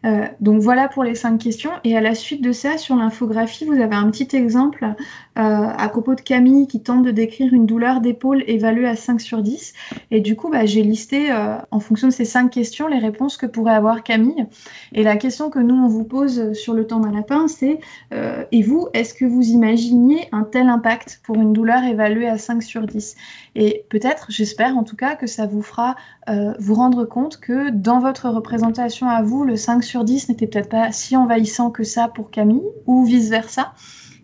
Euh, 0.07 0.27
donc 0.41 0.61
voilà 0.61 0.89
pour 0.89 1.05
les 1.05 1.15
cinq 1.15 1.39
questions. 1.39 1.71
Et 1.85 1.97
à 1.97 2.01
la 2.01 2.15
suite 2.15 2.43
de 2.43 2.53
ça, 2.53 2.79
sur 2.79 2.97
l'infographie, 2.97 3.65
vous 3.65 3.81
avez 3.81 3.97
un 3.97 4.11
petit 4.11 4.37
exemple 4.37 4.85
euh, 4.85 4.93
à 5.37 5.89
propos 5.89 6.15
de 6.15 6.21
Camille 6.21 6.67
qui 6.67 6.83
tente 6.83 7.05
de 7.05 7.11
décrire 7.11 7.53
une 7.53 7.67
douleur 7.67 8.01
d'épaule 8.01 8.45
évaluée 8.47 8.89
à 8.89 8.97
5 8.97 9.21
sur 9.21 9.43
10. 9.43 9.75
Et 10.11 10.21
du 10.21 10.37
coup, 10.37 10.51
bah, 10.51 10.67
j'ai 10.67 10.83
listé 10.83 11.31
euh, 11.31 11.57
en 11.71 11.81
fonction 11.81 12.09
de 12.09 12.13
ces 12.13 12.25
cinq 12.25 12.51
questions 12.51 12.87
les 12.87 12.99
réponses 12.99 13.37
que 13.37 13.47
pourrait 13.47 13.75
avoir 13.75 14.03
Camille. 14.03 14.47
Et 14.93 15.03
la 15.03 15.17
question 15.17 15.51
que 15.51 15.59
nous, 15.59 15.75
on 15.75 15.89
vous 15.89 16.05
pose 16.05 16.53
sur 16.53 16.75
le 16.75 16.87
temps 16.87 17.01
d'un 17.01 17.13
lapin, 17.13 17.49
c'est 17.49 17.81
et 18.51 18.63
vous, 18.63 18.89
est-ce 18.95 19.15
que 19.15 19.25
vous 19.25 19.43
imaginiez 19.43 20.29
un 20.33 20.43
tel 20.43 20.69
impact 20.69 21.21
pour 21.25 21.37
une 21.37 21.53
douleur 21.53 21.83
évaluée 21.85 22.29
à 22.29 22.39
5 22.39 22.63
sur 22.63 22.87
10 22.87 23.17
Et 23.55 23.85
peut-être, 23.91 24.27
j'espère 24.29 24.77
en 24.77 24.85
tout 24.85 24.97
cas, 24.97 25.15
que 25.15 25.27
ça 25.27 25.47
vous 25.47 25.63
fera 25.63 25.97
vous 26.59 26.75
rendre 26.75 27.05
compte 27.05 27.39
que 27.39 27.71
dans 27.71 28.01
votre 28.01 28.29
représentation 28.29 29.09
à 29.09 29.23
vous, 29.23 29.45
le 29.45 29.57
5 29.57 29.83
sur 29.83 30.05
10 30.05 30.29
n'était 30.29 30.47
peut-être 30.47 30.69
pas 30.69 30.93
si 30.93 31.17
envahissant 31.17 31.71
que 31.71 31.85
ça 31.85 32.09
pour 32.09 32.31
Camille, 32.31 32.63
ou 32.87 33.05
vice-versa, 33.05 33.73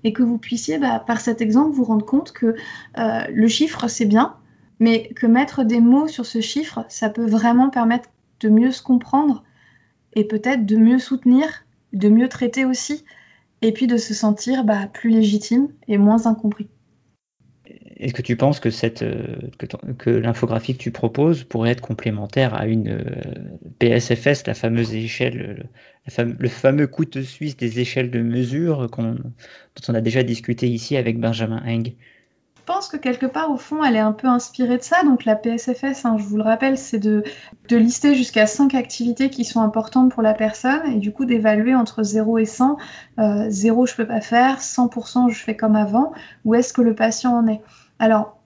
et 0.04 0.12
que 0.12 0.22
vous 0.22 0.38
puissiez, 0.38 0.78
bah, 0.78 1.02
par 1.04 1.20
cet 1.20 1.40
exemple, 1.40 1.74
vous 1.74 1.84
rendre 1.84 2.04
compte 2.04 2.32
que 2.32 2.54
euh, 2.98 3.20
le 3.32 3.48
chiffre, 3.48 3.88
c'est 3.88 4.04
bien, 4.04 4.36
mais 4.78 5.08
que 5.16 5.26
mettre 5.26 5.64
des 5.64 5.80
mots 5.80 6.08
sur 6.08 6.26
ce 6.26 6.40
chiffre, 6.40 6.84
ça 6.88 7.08
peut 7.08 7.26
vraiment 7.26 7.70
permettre 7.70 8.10
de 8.40 8.48
mieux 8.50 8.70
se 8.70 8.82
comprendre 8.82 9.42
et 10.14 10.24
peut-être 10.24 10.66
de 10.66 10.76
mieux 10.76 10.98
soutenir, 10.98 11.46
de 11.92 12.08
mieux 12.08 12.28
traiter 12.28 12.64
aussi, 12.64 13.04
et 13.62 13.72
puis 13.72 13.86
de 13.86 13.96
se 13.96 14.12
sentir 14.12 14.64
bah, 14.64 14.86
plus 14.92 15.10
légitime 15.10 15.68
et 15.88 15.96
moins 15.96 16.26
incompris. 16.26 16.68
Est-ce 18.04 18.12
que 18.12 18.20
tu 18.20 18.36
penses 18.36 18.60
que, 18.60 18.68
euh, 19.02 19.36
que, 19.96 20.10
l'infographie 20.10 20.76
que 20.76 20.82
tu 20.82 20.90
proposes 20.90 21.42
pourrait 21.42 21.70
être 21.70 21.80
complémentaire 21.80 22.54
à 22.54 22.66
une 22.66 22.90
euh, 22.90 23.02
PSFS, 23.78 24.46
la 24.46 24.52
fameuse 24.52 24.94
échelle, 24.94 25.66
le, 26.18 26.48
fameux 26.48 26.86
couteau 26.86 27.22
suisse 27.22 27.56
des 27.56 27.80
échelles 27.80 28.10
de 28.10 28.20
mesure 28.20 28.90
dont 28.90 29.16
on 29.88 29.94
a 29.94 30.02
déjà 30.02 30.22
discuté 30.22 30.68
ici 30.68 30.98
avec 30.98 31.18
Benjamin 31.18 31.62
Heng? 31.64 31.94
Je 32.58 32.62
pense 32.66 32.88
que 32.88 32.98
quelque 32.98 33.24
part, 33.24 33.50
au 33.50 33.56
fond, 33.56 33.82
elle 33.82 33.96
est 33.96 34.00
un 34.00 34.12
peu 34.12 34.26
inspirée 34.26 34.76
de 34.76 34.82
ça. 34.82 35.02
Donc 35.02 35.24
la 35.24 35.34
PSFS, 35.34 36.04
hein, 36.04 36.16
je 36.18 36.24
vous 36.24 36.36
le 36.36 36.42
rappelle, 36.42 36.76
c'est 36.76 36.98
de, 36.98 37.24
lister 37.70 38.14
jusqu'à 38.14 38.46
5 38.46 38.74
activités 38.74 39.30
qui 39.30 39.46
sont 39.46 39.62
importantes 39.62 40.12
pour 40.12 40.22
la 40.22 40.34
personne 40.34 40.80
et 40.92 40.98
du 40.98 41.10
coup 41.10 41.24
d'évaluer 41.24 41.74
entre 41.74 42.02
0 42.02 42.36
et 42.36 42.44
100. 42.44 42.76
Euh, 43.18 43.46
0, 43.48 43.86
je 43.86 43.94
peux 43.94 44.06
pas 44.06 44.20
faire, 44.20 44.60
100%, 44.60 45.30
je 45.30 45.38
fais 45.38 45.56
comme 45.56 45.76
avant. 45.76 46.12
Où 46.44 46.54
est-ce 46.54 46.74
que 46.74 46.82
le 46.82 46.94
patient 46.94 47.34
en 47.34 47.46
est? 47.46 47.62
Alors, 47.98 48.38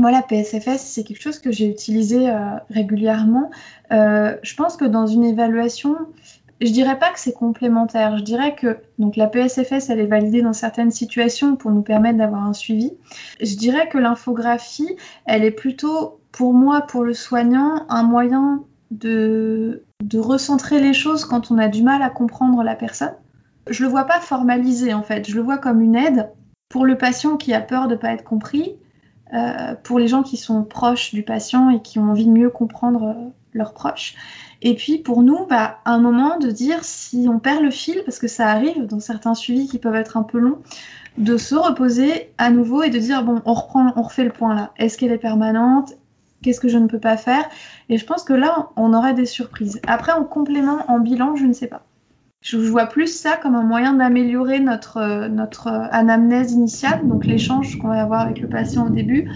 moi, 0.00 0.10
la 0.10 0.22
PSFS, 0.22 0.78
c'est 0.78 1.04
quelque 1.04 1.20
chose 1.20 1.38
que 1.38 1.52
j'ai 1.52 1.68
utilisé 1.68 2.30
euh, 2.30 2.56
régulièrement. 2.70 3.50
Euh, 3.92 4.36
je 4.42 4.54
pense 4.54 4.76
que 4.76 4.86
dans 4.86 5.06
une 5.06 5.24
évaluation, 5.24 5.94
je 6.60 6.70
dirais 6.70 6.98
pas 6.98 7.10
que 7.10 7.20
c'est 7.20 7.34
complémentaire. 7.34 8.16
Je 8.16 8.22
dirais 8.22 8.54
que 8.54 8.78
donc 8.98 9.16
la 9.16 9.26
PSFS, 9.26 9.90
elle 9.90 10.00
est 10.00 10.06
validée 10.06 10.40
dans 10.40 10.54
certaines 10.54 10.90
situations 10.90 11.56
pour 11.56 11.70
nous 11.70 11.82
permettre 11.82 12.18
d'avoir 12.18 12.46
un 12.46 12.54
suivi. 12.54 12.92
Je 13.40 13.54
dirais 13.56 13.88
que 13.88 13.98
l'infographie, 13.98 14.96
elle 15.26 15.44
est 15.44 15.50
plutôt 15.50 16.20
pour 16.32 16.54
moi, 16.54 16.82
pour 16.82 17.04
le 17.04 17.12
soignant, 17.12 17.84
un 17.88 18.02
moyen 18.02 18.64
de, 18.90 19.84
de 20.02 20.18
recentrer 20.18 20.80
les 20.80 20.94
choses 20.94 21.24
quand 21.24 21.50
on 21.50 21.58
a 21.58 21.68
du 21.68 21.82
mal 21.82 22.02
à 22.02 22.08
comprendre 22.08 22.62
la 22.62 22.74
personne. 22.74 23.14
Je 23.68 23.84
le 23.84 23.90
vois 23.90 24.04
pas 24.04 24.20
formalisé 24.20 24.94
en 24.94 25.02
fait. 25.02 25.28
Je 25.28 25.36
le 25.36 25.42
vois 25.42 25.58
comme 25.58 25.80
une 25.80 25.96
aide 25.96 26.30
pour 26.70 26.86
le 26.86 26.96
patient 26.96 27.36
qui 27.36 27.52
a 27.52 27.60
peur 27.60 27.88
de 27.88 27.96
pas 27.96 28.12
être 28.12 28.24
compris, 28.24 28.76
euh, 29.34 29.74
pour 29.82 29.98
les 29.98 30.08
gens 30.08 30.22
qui 30.22 30.38
sont 30.38 30.62
proches 30.62 31.12
du 31.12 31.22
patient 31.22 31.68
et 31.68 31.82
qui 31.82 31.98
ont 31.98 32.10
envie 32.10 32.24
de 32.24 32.30
mieux 32.30 32.48
comprendre 32.48 33.08
euh, 33.08 33.28
leurs 33.52 33.74
proches. 33.74 34.14
Et 34.62 34.74
puis 34.74 34.98
pour 34.98 35.22
nous, 35.22 35.46
bah, 35.46 35.78
un 35.84 35.98
moment 35.98 36.38
de 36.38 36.50
dire 36.50 36.84
si 36.84 37.26
on 37.28 37.40
perd 37.40 37.62
le 37.62 37.70
fil, 37.70 38.02
parce 38.04 38.18
que 38.18 38.28
ça 38.28 38.48
arrive 38.48 38.86
dans 38.86 39.00
certains 39.00 39.34
suivis 39.34 39.66
qui 39.68 39.78
peuvent 39.78 39.96
être 39.96 40.16
un 40.16 40.22
peu 40.22 40.38
longs, 40.38 40.58
de 41.18 41.36
se 41.36 41.56
reposer 41.56 42.32
à 42.38 42.50
nouveau 42.50 42.82
et 42.84 42.90
de 42.90 42.98
dire 42.98 43.24
bon, 43.24 43.42
on 43.44 43.54
reprend, 43.54 43.92
on 43.96 44.02
refait 44.02 44.24
le 44.24 44.30
point 44.30 44.54
là. 44.54 44.72
Est-ce 44.76 44.96
qu'elle 44.96 45.12
est 45.12 45.18
permanente? 45.18 45.94
Qu'est-ce 46.42 46.60
que 46.60 46.68
je 46.68 46.78
ne 46.78 46.86
peux 46.86 47.00
pas 47.00 47.16
faire? 47.16 47.44
Et 47.88 47.98
je 47.98 48.06
pense 48.06 48.22
que 48.22 48.32
là, 48.32 48.70
on 48.76 48.94
aurait 48.94 49.12
des 49.12 49.26
surprises. 49.26 49.80
Après, 49.86 50.12
en 50.12 50.24
complément, 50.24 50.78
en 50.88 51.00
bilan, 51.00 51.36
je 51.36 51.44
ne 51.44 51.52
sais 51.52 51.66
pas. 51.66 51.82
Je 52.42 52.56
vois 52.56 52.86
plus 52.86 53.06
ça 53.06 53.36
comme 53.36 53.54
un 53.54 53.62
moyen 53.62 53.92
d'améliorer 53.94 54.60
notre, 54.60 55.28
notre 55.28 55.68
anamnèse 55.68 56.52
initiale, 56.52 57.06
donc 57.06 57.26
l'échange 57.26 57.78
qu'on 57.78 57.88
va 57.88 58.00
avoir 58.00 58.20
avec 58.22 58.40
le 58.40 58.48
patient 58.48 58.86
au 58.86 58.90
début, 58.90 59.30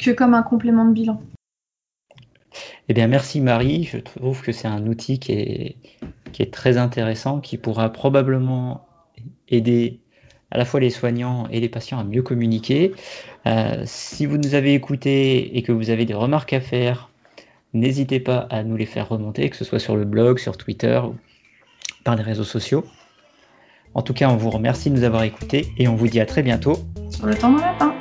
que 0.00 0.12
comme 0.12 0.34
un 0.34 0.42
complément 0.42 0.84
de 0.84 0.92
bilan. 0.92 1.20
Eh 2.88 2.94
bien, 2.94 3.08
merci 3.08 3.40
Marie. 3.40 3.84
Je 3.84 3.98
trouve 3.98 4.42
que 4.42 4.52
c'est 4.52 4.68
un 4.68 4.86
outil 4.86 5.18
qui 5.18 5.32
est, 5.32 6.52
très 6.52 6.76
intéressant, 6.78 7.40
qui 7.40 7.58
pourra 7.58 7.92
probablement 7.92 8.86
aider 9.48 10.00
à 10.52 10.58
la 10.58 10.64
fois 10.64 10.78
les 10.78 10.90
soignants 10.90 11.48
et 11.50 11.58
les 11.58 11.68
patients 11.68 11.98
à 11.98 12.04
mieux 12.04 12.22
communiquer. 12.22 12.94
Euh, 13.46 13.82
si 13.84 14.26
vous 14.26 14.38
nous 14.38 14.54
avez 14.54 14.74
écoutés 14.74 15.56
et 15.56 15.62
que 15.62 15.72
vous 15.72 15.90
avez 15.90 16.04
des 16.04 16.14
remarques 16.14 16.52
à 16.52 16.60
faire, 16.60 17.10
n'hésitez 17.74 18.20
pas 18.20 18.46
à 18.50 18.62
nous 18.62 18.76
les 18.76 18.86
faire 18.86 19.08
remonter, 19.08 19.50
que 19.50 19.56
ce 19.56 19.64
soit 19.64 19.80
sur 19.80 19.96
le 19.96 20.04
blog, 20.04 20.38
sur 20.38 20.56
Twitter 20.56 21.00
par 22.06 22.14
les 22.14 22.22
réseaux 22.22 22.44
sociaux. 22.44 22.86
En 23.94 24.00
tout 24.00 24.14
cas, 24.14 24.28
on 24.30 24.36
vous 24.36 24.50
remercie 24.50 24.90
de 24.90 24.94
nous 24.94 25.02
avoir 25.02 25.24
écoutés 25.24 25.72
et 25.76 25.88
on 25.88 25.96
vous 25.96 26.06
dit 26.06 26.20
à 26.20 26.26
très 26.26 26.42
bientôt 26.42 26.78
sur 27.10 27.26
le 27.26 27.34
temps 27.34 27.52
de 27.52 27.60
lapin. 27.60 27.94